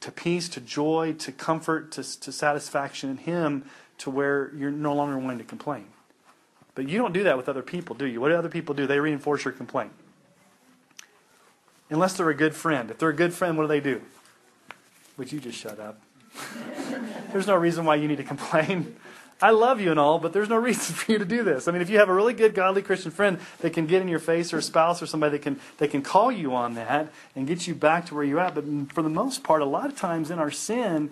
[0.00, 3.64] to peace, to joy, to comfort, to, to satisfaction in Him,
[3.98, 5.86] to where you're no longer wanting to complain.
[6.74, 8.20] But you don't do that with other people, do you?
[8.20, 8.86] What do other people do?
[8.86, 9.92] They reinforce your complaint.
[11.90, 12.90] Unless they're a good friend.
[12.90, 14.00] If they're a good friend, what do they do?
[15.16, 16.00] Would you just shut up?
[17.32, 18.96] There's no reason why you need to complain.
[19.42, 21.66] I love you and all, but there's no reason for you to do this.
[21.68, 24.08] I mean, if you have a really good, godly Christian friend that can get in
[24.08, 27.12] your face, or a spouse, or somebody that can that can call you on that
[27.34, 28.54] and get you back to where you're at.
[28.54, 31.10] But for the most part, a lot of times in our sin,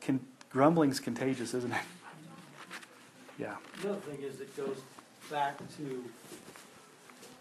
[0.00, 1.78] can, grumbling's contagious, isn't it?
[3.38, 3.56] Yeah.
[3.82, 4.78] The other thing is, it goes
[5.30, 6.04] back to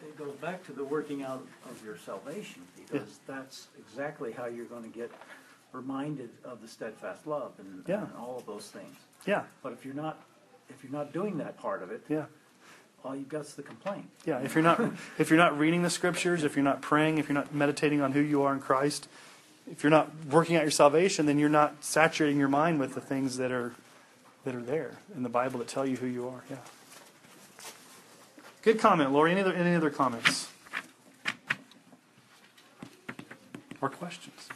[0.02, 4.66] it goes back to the working out of your salvation because that's exactly how you're
[4.66, 5.10] going to get
[5.72, 8.04] reminded of the steadfast love and, Yeah.
[8.04, 8.96] and all of those things.
[9.26, 9.44] Yeah.
[9.64, 10.20] But if you're not,
[10.70, 12.26] if you're not doing that part of it, Yeah.
[13.04, 14.10] all you've got's the complaint.
[14.26, 14.80] Yeah, if you're not
[15.20, 18.12] if you're not reading the scriptures, if you're not praying, if you're not meditating on
[18.14, 19.08] who you are in Christ,
[19.72, 23.02] if you're not working out your salvation, then you're not saturating your mind with the
[23.02, 23.74] things that are
[24.44, 26.44] that are there in the Bible that tell you who you are.
[26.50, 26.58] Yeah.
[28.62, 29.32] Good comment, Lori.
[29.32, 30.50] Any other any other comments
[33.82, 34.50] or questions?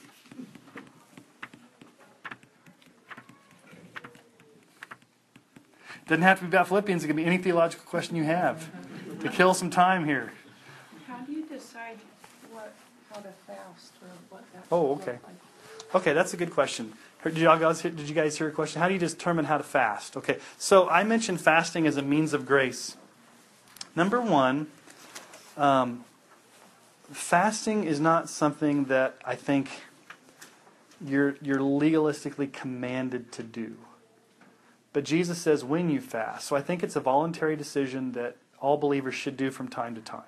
[6.10, 7.04] Doesn't have to be about Philippians.
[7.04, 8.68] It can be any theological question you have
[9.22, 10.34] to kill some time here.
[11.08, 12.00] How do you decide
[12.52, 12.74] what,
[13.14, 15.20] how to fast or what that Oh, okay.
[15.24, 15.94] like?
[15.94, 16.94] Okay, that's a good question.
[17.24, 18.82] Did you guys did you guys hear a question?
[18.82, 20.18] How do you determine how to fast?
[20.18, 22.98] Okay, so I mentioned fasting as a means of grace.
[23.96, 24.66] Number one,
[25.58, 26.06] um,
[27.12, 29.70] fasting is not something that I think
[31.06, 33.76] you're you're legalistically commanded to do.
[34.92, 36.48] But Jesus says when you fast.
[36.48, 40.02] So I think it's a voluntary decision that all believers should do from time to
[40.02, 40.24] time.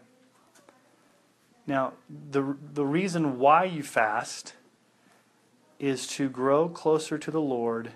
[1.67, 4.53] Now, the the reason why you fast
[5.79, 7.91] is to grow closer to the Lord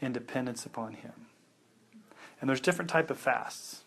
[0.00, 1.12] in dependence upon him.
[2.40, 3.82] And there's different type of fasts.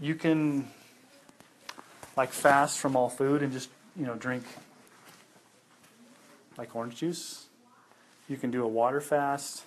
[0.00, 0.68] You can
[2.16, 4.44] like fast from all food and just, you know, drink
[6.56, 7.46] like orange juice.
[8.28, 9.64] You can do a water fast.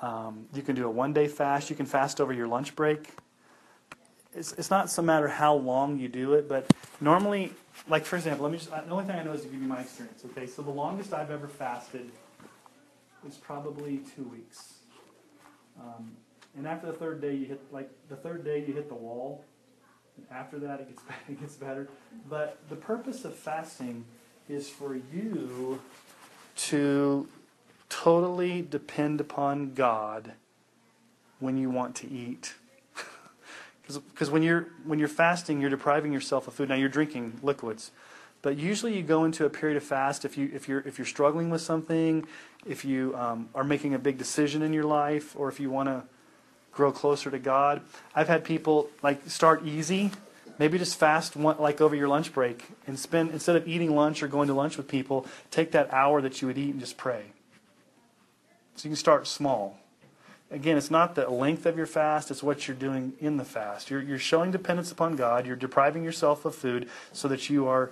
[0.00, 1.70] Um, you can do a one day fast.
[1.70, 3.10] You can fast over your lunch break.
[4.34, 7.52] It's, it's not so matter how long you do it, but normally,
[7.88, 9.66] like for example, let me just, the only thing I know is to give you
[9.66, 10.24] my experience.
[10.24, 12.10] Okay, so the longest I've ever fasted
[13.24, 14.74] was probably two weeks.
[15.80, 16.12] Um,
[16.56, 19.44] and after the third day, you hit, like, the third day you hit the wall.
[20.16, 21.88] And after that, it gets, it gets better.
[22.28, 24.04] But the purpose of fasting
[24.48, 25.80] is for you
[26.56, 27.28] to
[27.90, 30.32] totally depend upon God
[31.38, 32.54] when you want to eat.
[33.86, 36.68] Because when you're when you're fasting, you're depriving yourself of food.
[36.68, 37.90] Now you're drinking liquids,
[38.40, 41.06] but usually you go into a period of fast if you if you're if you're
[41.06, 42.24] struggling with something,
[42.64, 45.88] if you um, are making a big decision in your life, or if you want
[45.88, 46.04] to
[46.72, 47.82] grow closer to God.
[48.14, 50.12] I've had people like start easy,
[50.58, 54.22] maybe just fast one, like over your lunch break and spend instead of eating lunch
[54.22, 56.96] or going to lunch with people, take that hour that you would eat and just
[56.96, 57.32] pray.
[58.80, 59.78] So you can start small.
[60.50, 63.90] Again, it's not the length of your fast, it's what you're doing in the fast.
[63.90, 67.90] You're, you're showing dependence upon God, you're depriving yourself of food so that you are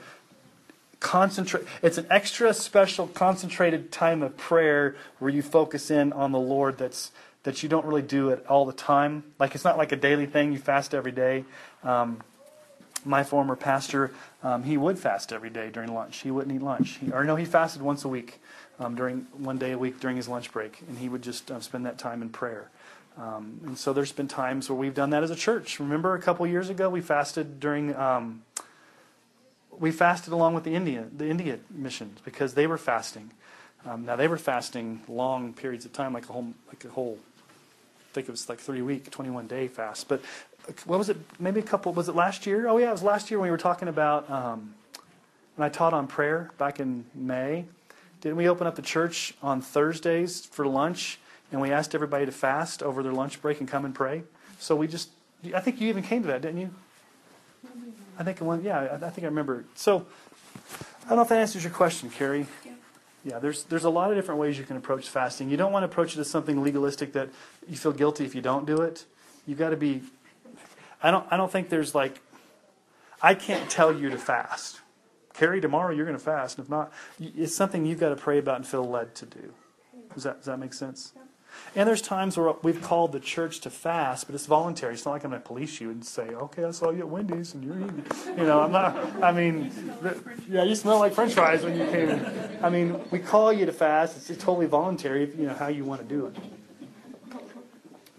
[0.98, 6.38] concentrate it's an extra special concentrated time of prayer where you focus in on the
[6.38, 7.12] Lord that's
[7.42, 9.24] that you don't really do it all the time.
[9.38, 11.44] Like it's not like a daily thing, you fast every day.
[11.84, 12.22] Um,
[13.04, 14.10] my former pastor,
[14.42, 16.20] um, he would fast every day during lunch.
[16.22, 16.96] He wouldn't eat lunch.
[16.96, 18.40] He, or no, he fasted once a week
[18.78, 21.60] um, during one day a week during his lunch break, and he would just uh,
[21.60, 22.70] spend that time in prayer.
[23.16, 25.80] Um, and so there's been times where we've done that as a church.
[25.80, 28.42] Remember a couple years ago we fasted during um,
[29.78, 33.30] we fasted along with the India the India missions because they were fasting.
[33.86, 37.18] Um, now they were fasting long periods of time, like a whole like a whole.
[38.10, 40.08] I think it was like three week, 21 day fast.
[40.08, 40.22] But
[40.68, 41.16] uh, what was it?
[41.40, 41.92] Maybe a couple.
[41.92, 42.68] Was it last year?
[42.68, 44.74] Oh yeah, it was last year when we were talking about um,
[45.58, 47.64] I taught on prayer back in May.
[48.20, 51.18] Didn't we open up the church on Thursdays for lunch
[51.52, 54.22] and we asked everybody to fast over their lunch break and come and pray?
[54.58, 55.10] So we just,
[55.54, 56.70] I think you even came to that, didn't you?
[58.18, 59.64] I think one, yeah, I think I remember.
[59.74, 60.06] So
[61.04, 62.46] I don't know if that answers your question, Carrie.
[62.64, 62.72] Yeah.
[63.24, 65.50] Yeah, there's there's a lot of different ways you can approach fasting.
[65.50, 67.28] You don't want to approach it as something legalistic that
[67.68, 69.04] you feel guilty if you don't do it.
[69.46, 70.02] You've got to be.
[71.02, 72.20] I don't I don't think there's like.
[73.20, 74.80] I can't tell you to fast.
[75.38, 76.58] Carrie, tomorrow you're going to fast.
[76.58, 79.54] And if not, it's something you've got to pray about and feel led to do.
[80.12, 81.12] Does that, does that make sense?
[81.76, 84.94] And there's times where we've called the church to fast, but it's voluntary.
[84.94, 87.08] It's not like I'm going to police you and say, "Okay, I saw you at
[87.08, 88.04] Wendy's and you're eating."
[88.36, 88.96] You know, I'm not.
[89.22, 89.72] I mean,
[90.48, 92.58] yeah, you smell like French fries when you came in.
[92.62, 94.16] I mean, we call you to fast.
[94.16, 95.32] It's, it's totally voluntary.
[95.36, 96.36] You know how you want to do it.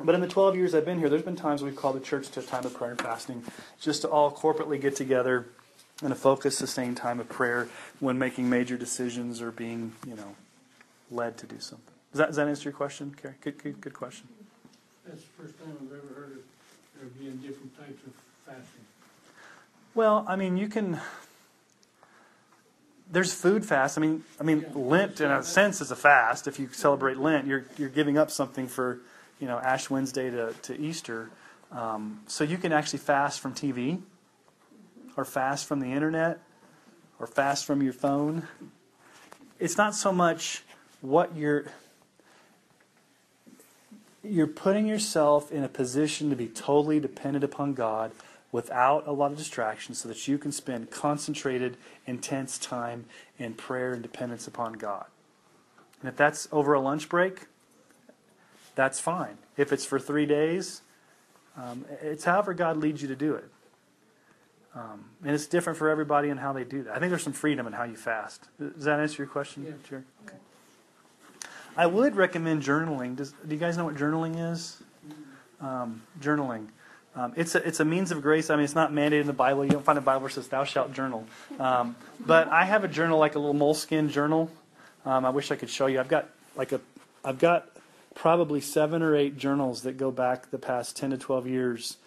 [0.01, 2.29] But in the 12 years I've been here, there's been times we've called the church
[2.29, 3.43] to a time of prayer and fasting,
[3.79, 5.47] just to all corporately get together
[6.01, 7.67] and a focused, sustained time of prayer
[7.99, 10.35] when making major decisions or being, you know,
[11.11, 11.93] led to do something.
[12.11, 13.35] Does that, does that answer your question, Carrie?
[13.41, 14.27] Good, good, good question.
[15.05, 16.43] That's the first time I've ever heard of
[16.99, 18.13] there being different types of
[18.45, 18.85] fasting.
[19.95, 20.99] Well, I mean, you can.
[23.11, 23.97] There's food fast.
[23.97, 26.47] I mean, I mean, Lent in a sense is a fast.
[26.47, 28.99] If you celebrate Lent, you're you're giving up something for,
[29.39, 31.29] you know, Ash Wednesday to to Easter.
[31.71, 33.99] Um, so you can actually fast from TV
[35.19, 36.39] or fast from the internet
[37.19, 38.47] or fast from your phone.
[39.59, 40.63] It's not so much
[41.01, 41.65] what you're
[44.23, 48.11] you're putting yourself in a position to be totally dependent upon God
[48.51, 53.05] without a lot of distractions so that you can spend concentrated, intense time
[53.37, 55.05] in prayer and dependence upon God.
[56.01, 57.47] And if that's over a lunch break,
[58.75, 59.37] that's fine.
[59.57, 60.81] If it's for three days,
[61.57, 63.49] um, it's however God leads you to do it.
[64.79, 66.95] Um, and it's different for everybody and how they do that.
[66.95, 68.47] I think there's some freedom in how you fast.
[68.59, 69.97] Does that answer your question, Yeah.
[70.25, 70.37] Okay.
[71.75, 73.15] I would recommend journaling.
[73.15, 74.81] Does, do you guys know what journaling is?
[75.61, 76.67] Um, journaling.
[77.15, 78.49] Um, it's a it's a means of grace.
[78.49, 79.65] I mean, it's not mandated in the Bible.
[79.65, 81.25] You don't find a Bible that says "Thou shalt journal."
[81.59, 81.95] Um,
[82.25, 84.49] but I have a journal, like a little moleskin journal,
[85.05, 85.99] Um, I wish I could show you.
[85.99, 86.79] I've got like a,
[87.25, 87.67] I've got
[88.15, 91.97] probably seven or eight journals that go back the past 10 to 12 years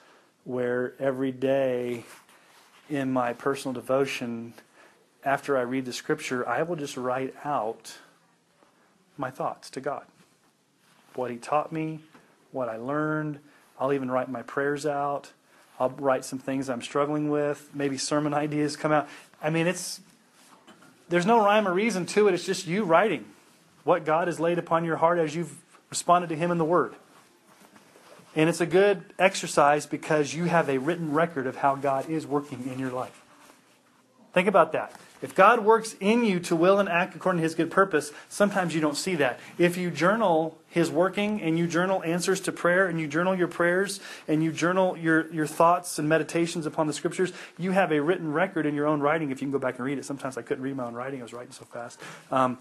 [0.45, 2.05] where every day
[2.93, 4.53] in my personal devotion,
[5.25, 7.97] after I read the scripture, I will just write out
[9.17, 10.05] my thoughts to God.
[11.15, 12.01] What He taught me,
[12.51, 13.39] what I learned.
[13.81, 15.33] I'll even write my prayers out.
[15.81, 17.71] I'll write some things I'm struggling with.
[17.73, 19.09] Maybe sermon ideas come out.
[19.43, 20.01] I mean, it's
[21.09, 22.35] there's no rhyme or reason to it.
[22.35, 23.25] It's just you writing
[23.85, 25.57] what God has laid upon your heart as you've
[25.89, 26.95] responded to Him in the Word.
[28.35, 32.27] And it's a good exercise because you have a written record of how God is
[32.27, 33.23] working in your life.
[34.33, 34.93] Think about that.
[35.21, 38.75] If God works in you to will and act according to his good purpose, sometimes
[38.75, 39.39] you don't see that.
[39.57, 43.47] If you journal his working and you journal answers to prayer and you journal your
[43.47, 48.01] prayers and you journal your, your thoughts and meditations upon the scriptures, you have a
[48.01, 49.31] written record in your own writing.
[49.31, 51.21] If you can go back and read it, sometimes I couldn't read my own writing,
[51.21, 52.01] I was writing so fast.
[52.33, 52.59] Um,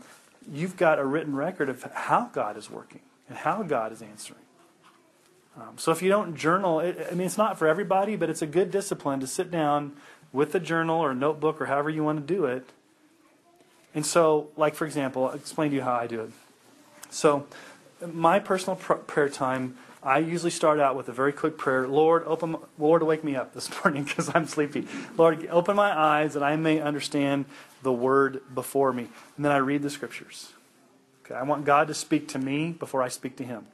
[0.51, 4.41] you've got a written record of how God is working and how God is answering.
[5.57, 8.41] Um, so if you don't journal, it, I mean, it's not for everybody, but it's
[8.41, 9.93] a good discipline to sit down
[10.31, 12.69] with a journal or a notebook or however you want to do it.
[13.93, 16.31] And so, like for example, I'll explain to you how I do it.
[17.09, 17.45] So,
[18.13, 21.87] my personal pr- prayer time, I usually start out with a very quick prayer.
[21.87, 24.87] Lord, open, Lord, wake me up this morning because I'm sleepy.
[25.17, 27.45] Lord, open my eyes that I may understand
[27.83, 29.09] the word before me.
[29.35, 30.53] And then I read the scriptures.
[31.25, 33.67] Okay, I want God to speak to me before I speak to Him,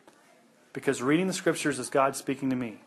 [0.78, 2.78] because reading the scriptures is God speaking to me.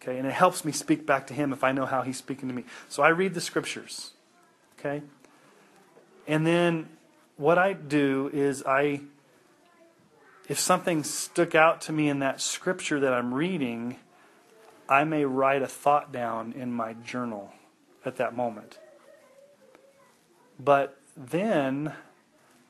[0.00, 2.48] Okay, and it helps me speak back to him if I know how he's speaking
[2.48, 2.64] to me.
[2.88, 4.12] So I read the scriptures.
[4.78, 5.02] Okay?
[6.26, 6.88] And then
[7.36, 9.02] what I do is I
[10.48, 13.96] if something stuck out to me in that scripture that I'm reading,
[14.88, 17.52] I may write a thought down in my journal
[18.06, 18.78] at that moment.
[20.58, 21.92] But then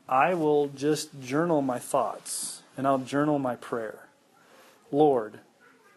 [0.09, 4.08] I will just journal my thoughts and I'll journal my prayer.
[4.91, 5.41] Lord,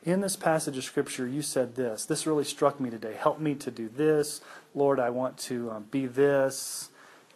[0.04, 2.06] in this passage of Scripture, you said this.
[2.06, 3.16] This really struck me today.
[3.18, 4.42] Help me to do this.
[4.74, 6.90] Lord, I want to um, be this.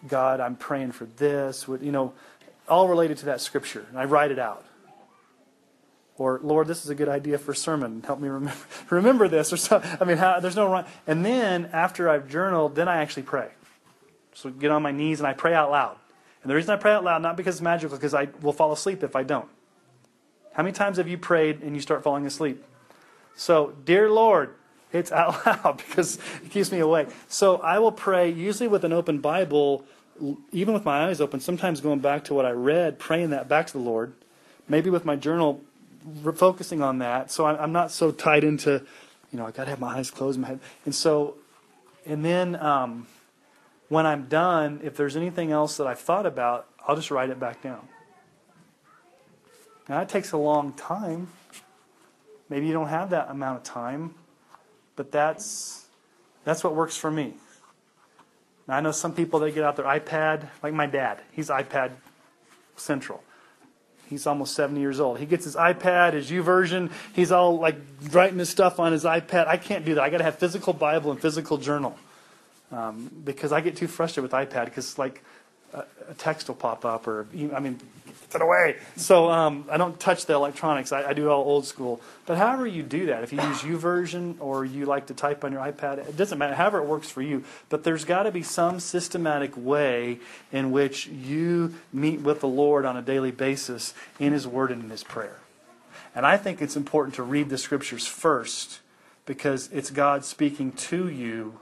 [0.07, 1.67] God, I'm praying for this.
[1.67, 2.13] You know,
[2.67, 3.85] all related to that Scripture.
[3.89, 4.65] And I write it out.
[6.17, 8.01] Or, Lord, this is a good idea for sermon.
[8.05, 8.57] Help me remember,
[8.89, 9.51] remember this.
[9.51, 10.85] Or so, I mean, how, there's no rhyme.
[11.05, 13.49] And then, after I've journaled, then I actually pray.
[14.33, 15.97] So get on my knees and I pray out loud.
[16.41, 18.71] And the reason I pray out loud, not because it's magical, because I will fall
[18.71, 19.49] asleep if I don't.
[20.55, 22.63] How many times have you prayed and you start falling asleep?
[23.35, 24.55] So, dear Lord,
[24.93, 27.09] it's out loud because it keeps me awake.
[27.27, 29.85] So I will pray, usually with an open Bible,
[30.53, 33.67] even with my eyes open, sometimes going back to what I read, praying that back
[33.67, 34.13] to the Lord.
[34.69, 35.61] Maybe with my journal,
[36.35, 37.31] focusing on that.
[37.31, 38.81] So I'm not so tied into,
[39.33, 40.59] you know, I got to have my eyes closed, my head.
[40.85, 41.35] And so,
[42.05, 43.07] and then um,
[43.89, 47.41] when I'm done, if there's anything else that I've thought about, I'll just write it
[47.41, 47.89] back down.
[49.87, 51.27] Now, that takes a long time.
[52.49, 54.15] Maybe you don't have that amount of time,
[54.95, 55.85] but that's,
[56.43, 57.33] that's what works for me.
[58.67, 61.21] Now, I know some people, they get out their iPad, like my dad.
[61.31, 61.91] He's iPad
[62.75, 63.23] central.
[64.07, 65.19] He's almost 70 years old.
[65.19, 66.91] He gets his iPad, his YouVersion.
[67.13, 67.75] He's all like
[68.11, 69.47] writing his stuff on his iPad.
[69.47, 70.03] I can't do that.
[70.03, 71.97] I got to have physical Bible and physical journal
[72.71, 75.23] um, because I get too frustrated with iPad because like
[76.09, 77.79] a, text will pop up or I mean
[78.35, 78.75] it away.
[78.95, 80.91] So um, I don't touch the electronics.
[80.91, 82.01] I, I, do all old school.
[82.25, 85.51] But however you do that, if you use YouVersion or you like to type on
[85.51, 86.53] your iPad, it doesn't matter.
[86.55, 87.43] However it works for you.
[87.69, 90.19] But there's got to be some systematic way
[90.51, 94.83] in which you meet with the Lord on a daily basis in His Word and
[94.83, 95.39] in His prayer.
[96.13, 98.79] And I think it's important to read the Scriptures first
[99.25, 101.59] because it's God speaking to you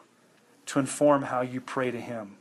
[0.67, 2.37] to inform how you pray to Him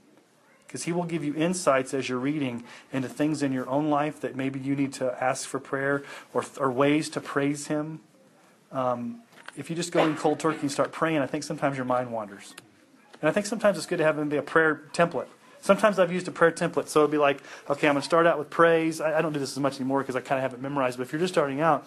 [0.73, 4.23] because He will give you insights as you're reading into things in your own life
[4.23, 8.01] that maybe you need to ask for prayer or, or ways to praise Him.
[8.73, 9.20] Um,
[9.55, 12.11] if you just go in cold turkey and start praying, I think sometimes your mind
[12.11, 12.55] wanders.
[13.20, 15.27] And I think sometimes it's good to have maybe a prayer template.
[15.61, 18.27] Sometimes I've used a prayer template, so it'd be like, okay, I'm going to start
[18.27, 18.99] out with praise.
[18.99, 20.97] I, I don't do this as much anymore because I kind of have it memorized.
[20.97, 21.86] But if you're just starting out,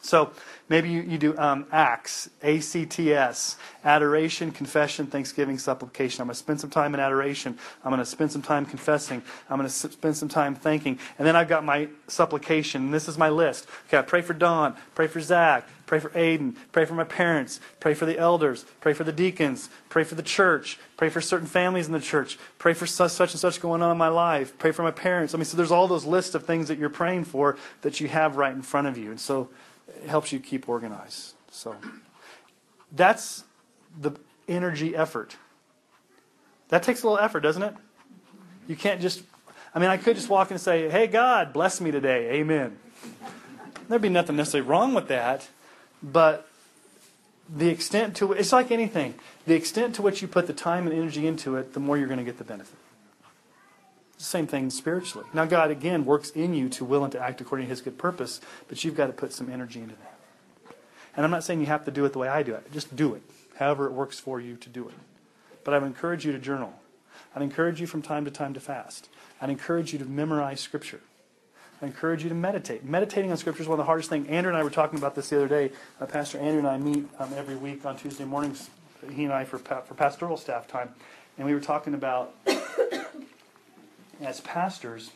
[0.00, 0.30] so
[0.68, 6.20] maybe you, you do um, ACTS, A-C-T-S, adoration, confession, thanksgiving, supplication.
[6.20, 7.58] I'm going to spend some time in adoration.
[7.84, 9.22] I'm going to spend some time confessing.
[9.50, 10.98] I'm going to spend some time thanking.
[11.18, 12.84] And then I've got my supplication.
[12.84, 13.66] And this is my list.
[13.88, 17.60] Okay, I pray for Don, pray for Zach, pray for Aiden, pray for my parents,
[17.80, 21.46] pray for the elders, pray for the deacons, pray for the church, pray for certain
[21.46, 24.56] families in the church, pray for such, such and such going on in my life,
[24.58, 25.34] pray for my parents.
[25.34, 28.08] I mean, so there's all those lists of things that you're praying for that you
[28.08, 29.10] have right in front of you.
[29.10, 29.48] And so
[29.88, 31.34] it helps you keep organized.
[31.50, 31.76] So
[32.92, 33.44] that's
[34.00, 34.12] the
[34.48, 35.36] energy effort.
[36.68, 37.74] That takes a little effort, doesn't it?
[38.66, 39.22] You can't just
[39.74, 42.32] I mean, I could just walk in and say, Hey, God, bless me today.
[42.32, 42.78] Amen.
[43.88, 45.48] There'd be nothing necessarily wrong with that.
[46.02, 46.48] But
[47.48, 49.14] the extent to it's like anything
[49.46, 52.06] the extent to which you put the time and energy into it the more you're
[52.06, 52.76] going to get the benefit
[54.18, 57.66] same thing spiritually now god again works in you to will and to act according
[57.66, 60.76] to his good purpose but you've got to put some energy into that
[61.16, 62.94] and i'm not saying you have to do it the way i do it just
[62.94, 63.22] do it
[63.58, 64.94] however it works for you to do it
[65.64, 66.74] but i would encourage you to journal
[67.34, 69.08] i'd encourage you from time to time to fast
[69.40, 71.00] i'd encourage you to memorize scripture
[71.80, 72.84] I encourage you to meditate.
[72.84, 74.28] Meditating on Scripture is one of the hardest things.
[74.28, 75.70] Andrew and I were talking about this the other day.
[76.00, 78.68] Uh, Pastor Andrew and I meet um, every week on Tuesday mornings,
[79.12, 80.90] he and I, for, for pastoral staff time.
[81.36, 82.34] And we were talking about,
[84.20, 85.10] as pastors,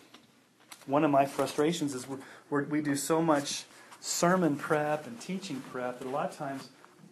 [0.86, 2.06] one of my frustrations is
[2.50, 3.64] we're, we do so much
[4.00, 6.68] sermon prep and teaching prep that a lot of times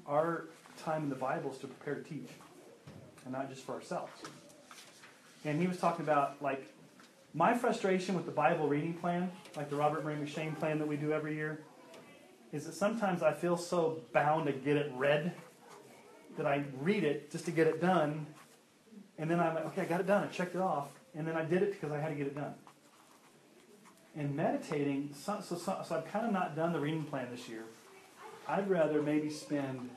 [0.06, 0.46] our
[0.82, 2.28] time in the Bible is to prepare to teach
[3.24, 4.12] and not just for ourselves.
[5.44, 6.72] And he was talking about, like,
[7.32, 10.96] my frustration with the Bible reading plan, like the Robert Murray M'Cheyne plan that we
[10.96, 11.60] do every year,
[12.52, 15.32] is that sometimes I feel so bound to get it read
[16.36, 18.26] that I read it just to get it done,
[19.18, 21.36] and then I'm like, okay, I got it done, I checked it off, and then
[21.36, 22.54] I did it because I had to get it done.
[24.16, 27.48] And meditating, so, so, so, so I've kind of not done the reading plan this
[27.48, 27.64] year.
[28.48, 29.90] I'd rather maybe spend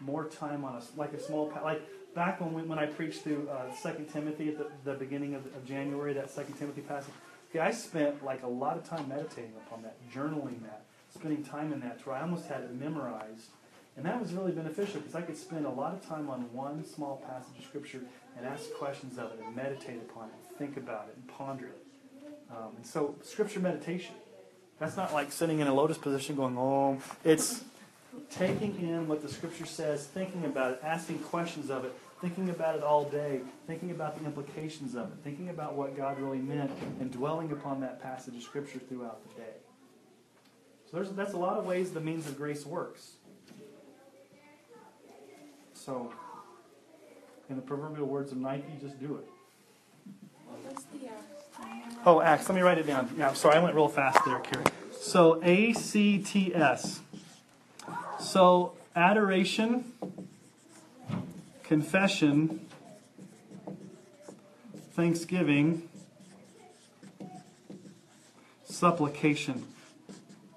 [0.00, 1.82] more time on a like a small like
[2.14, 5.44] back when we, when I preached through uh, Second Timothy at the, the beginning of,
[5.46, 7.12] of January, that Second Timothy passage.
[7.50, 10.84] Okay, I spent like a lot of time meditating upon that, journaling that,
[11.14, 13.50] spending time in that, to where I almost had it memorized,
[13.98, 16.84] and that was really beneficial because I could spend a lot of time on one
[16.86, 18.00] small passage of Scripture
[18.36, 21.84] and ask questions of it and meditate upon it, think about it, and ponder it.
[22.48, 24.14] Um, and so, Scripture meditation.
[24.78, 27.64] That's not like sitting in a lotus position going, oh, it's
[28.30, 32.76] taking in what the Scripture says, thinking about it, asking questions of it, thinking about
[32.76, 36.70] it all day, thinking about the implications of it, thinking about what God really meant,
[37.00, 39.56] and dwelling upon that passage of Scripture throughout the day.
[40.88, 43.17] So that's a lot of ways the means of grace works.
[45.88, 46.12] So,
[47.48, 49.24] in the proverbial words of Nike, just do it.
[50.46, 51.64] Uh,
[52.04, 52.46] oh, Acts.
[52.46, 53.08] Let me write it down.
[53.16, 54.66] Yeah, sorry, I went real fast there, Carrie.
[55.00, 57.00] So, A C T S.
[58.20, 59.90] So, adoration
[61.62, 62.66] confession,
[64.92, 65.88] thanksgiving,
[68.66, 69.66] supplication.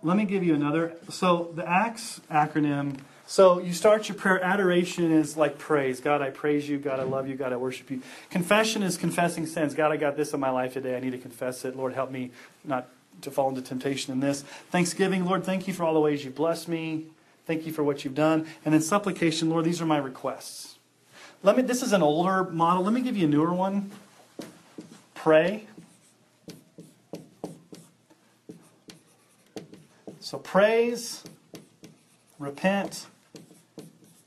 [0.03, 0.97] Let me give you another.
[1.09, 2.97] So the ACTS acronym.
[3.31, 4.43] So you start your prayer.
[4.43, 6.01] Adoration is like praise.
[6.01, 6.77] God, I praise you.
[6.77, 7.35] God, I love you.
[7.35, 8.01] God, I worship you.
[8.29, 9.73] Confession is confessing sins.
[9.73, 10.97] God, I got this in my life today.
[10.97, 11.77] I need to confess it.
[11.77, 12.31] Lord, help me
[12.65, 12.89] not
[13.21, 14.41] to fall into temptation in this.
[14.41, 17.05] Thanksgiving, Lord, thank you for all the ways you've blessed me.
[17.45, 18.47] Thank you for what you've done.
[18.65, 20.75] And then supplication, Lord, these are my requests.
[21.41, 22.83] Let me, this is an older model.
[22.83, 23.91] Let me give you a newer one.
[25.15, 25.67] Pray.
[30.19, 31.23] So praise,
[32.37, 33.05] repent,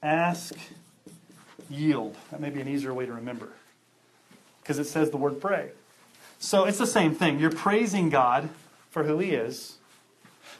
[0.04, 0.54] ask,
[1.68, 2.16] yield.
[2.30, 3.48] That may be an easier way to remember
[4.62, 5.70] because it says the word pray.
[6.38, 7.38] So it's the same thing.
[7.38, 8.48] You're praising God
[8.90, 9.76] for who He is.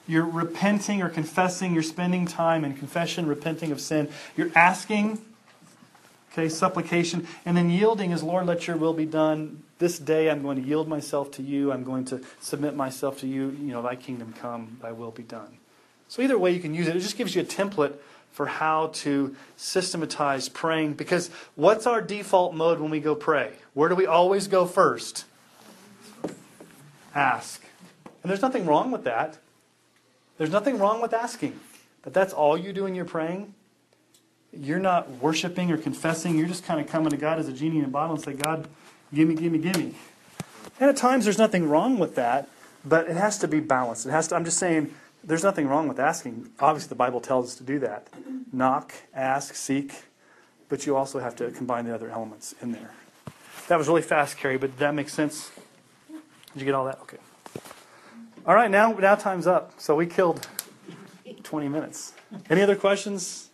[0.07, 1.75] You're repenting or confessing.
[1.75, 4.09] You're spending time in confession, repenting of sin.
[4.37, 5.21] You're asking
[6.35, 7.29] Okay, supplication.
[7.45, 9.63] And then yielding is, Lord, let your will be done.
[9.79, 11.71] This day I'm going to yield myself to you.
[11.71, 13.51] I'm going to submit myself to you.
[13.51, 15.59] You know, thy kingdom come, thy will be done.
[16.09, 16.97] So either way you can use it.
[16.97, 17.95] It just gives you a template
[18.35, 20.93] for how to systematize praying.
[20.93, 23.53] Because what's our default mode when we go pray?
[23.73, 25.25] Where do we always go first?
[27.15, 27.65] Ask.
[28.23, 29.39] And there's nothing wrong with that.
[30.37, 31.59] There's nothing wrong with asking.
[32.03, 33.55] But that's all you do when you're praying
[34.61, 36.39] you're not worshiping or confessing.
[36.39, 38.33] You're just kind of coming to God as a genie in a bottle and say,
[38.33, 38.69] God,
[39.13, 39.95] give me, give me, give me.
[40.81, 42.49] And at times there's nothing wrong with that,
[42.85, 44.07] but it has to be balanced.
[44.07, 44.93] It has to, I'm just saying
[45.27, 46.51] there's nothing wrong with asking.
[46.61, 48.09] Obviously, the Bible tells us to do that.
[48.53, 49.93] Knock, ask, seek,
[50.69, 52.93] but you also have to combine the other elements in there.
[53.69, 55.51] That was really fast, Carrie, but did that makes sense.
[56.09, 56.99] Did you get all that?
[57.03, 57.19] Okay.
[58.47, 59.73] All right, now now time's up.
[59.81, 60.47] So we killed
[61.43, 62.13] 20 minutes.
[62.51, 63.49] Any other questions?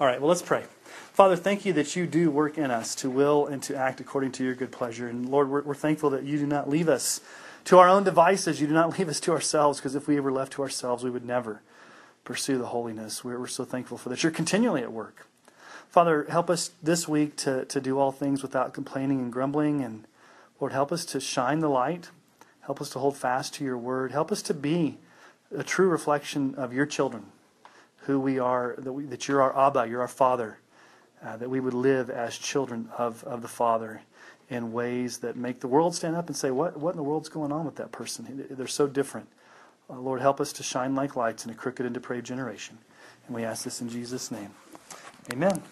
[0.00, 0.64] All right, well, let's pray.
[1.12, 4.32] Father, thank you that you do work in us to will and to act according
[4.32, 5.06] to your good pleasure.
[5.06, 7.20] And Lord, we're, we're thankful that you do not leave us
[7.64, 8.60] to our own devices.
[8.60, 11.10] You do not leave us to ourselves, because if we were left to ourselves, we
[11.10, 11.62] would never
[12.24, 13.22] pursue the holiness.
[13.22, 14.22] We're, we're so thankful for that.
[14.22, 15.26] You're continually at work.
[15.88, 19.80] Father, help us this week to, to do all things without complaining and grumbling.
[19.80, 20.06] And
[20.58, 22.10] Lord, help us to shine the light.
[22.62, 24.10] Help us to hold fast to your word.
[24.10, 24.98] Help us to be
[25.56, 27.26] a true reflection of your children
[27.98, 30.58] who we are, that, we, that you're our Abba, you're our Father,
[31.22, 34.02] uh, that we would live as children of, of the Father
[34.50, 37.28] in ways that make the world stand up and say, what, what in the world's
[37.28, 38.46] going on with that person?
[38.50, 39.28] They're so different.
[39.88, 42.78] Uh, Lord, help us to shine like lights in a crooked and depraved generation.
[43.26, 44.50] And we ask this in Jesus' name.
[45.32, 45.62] Amen.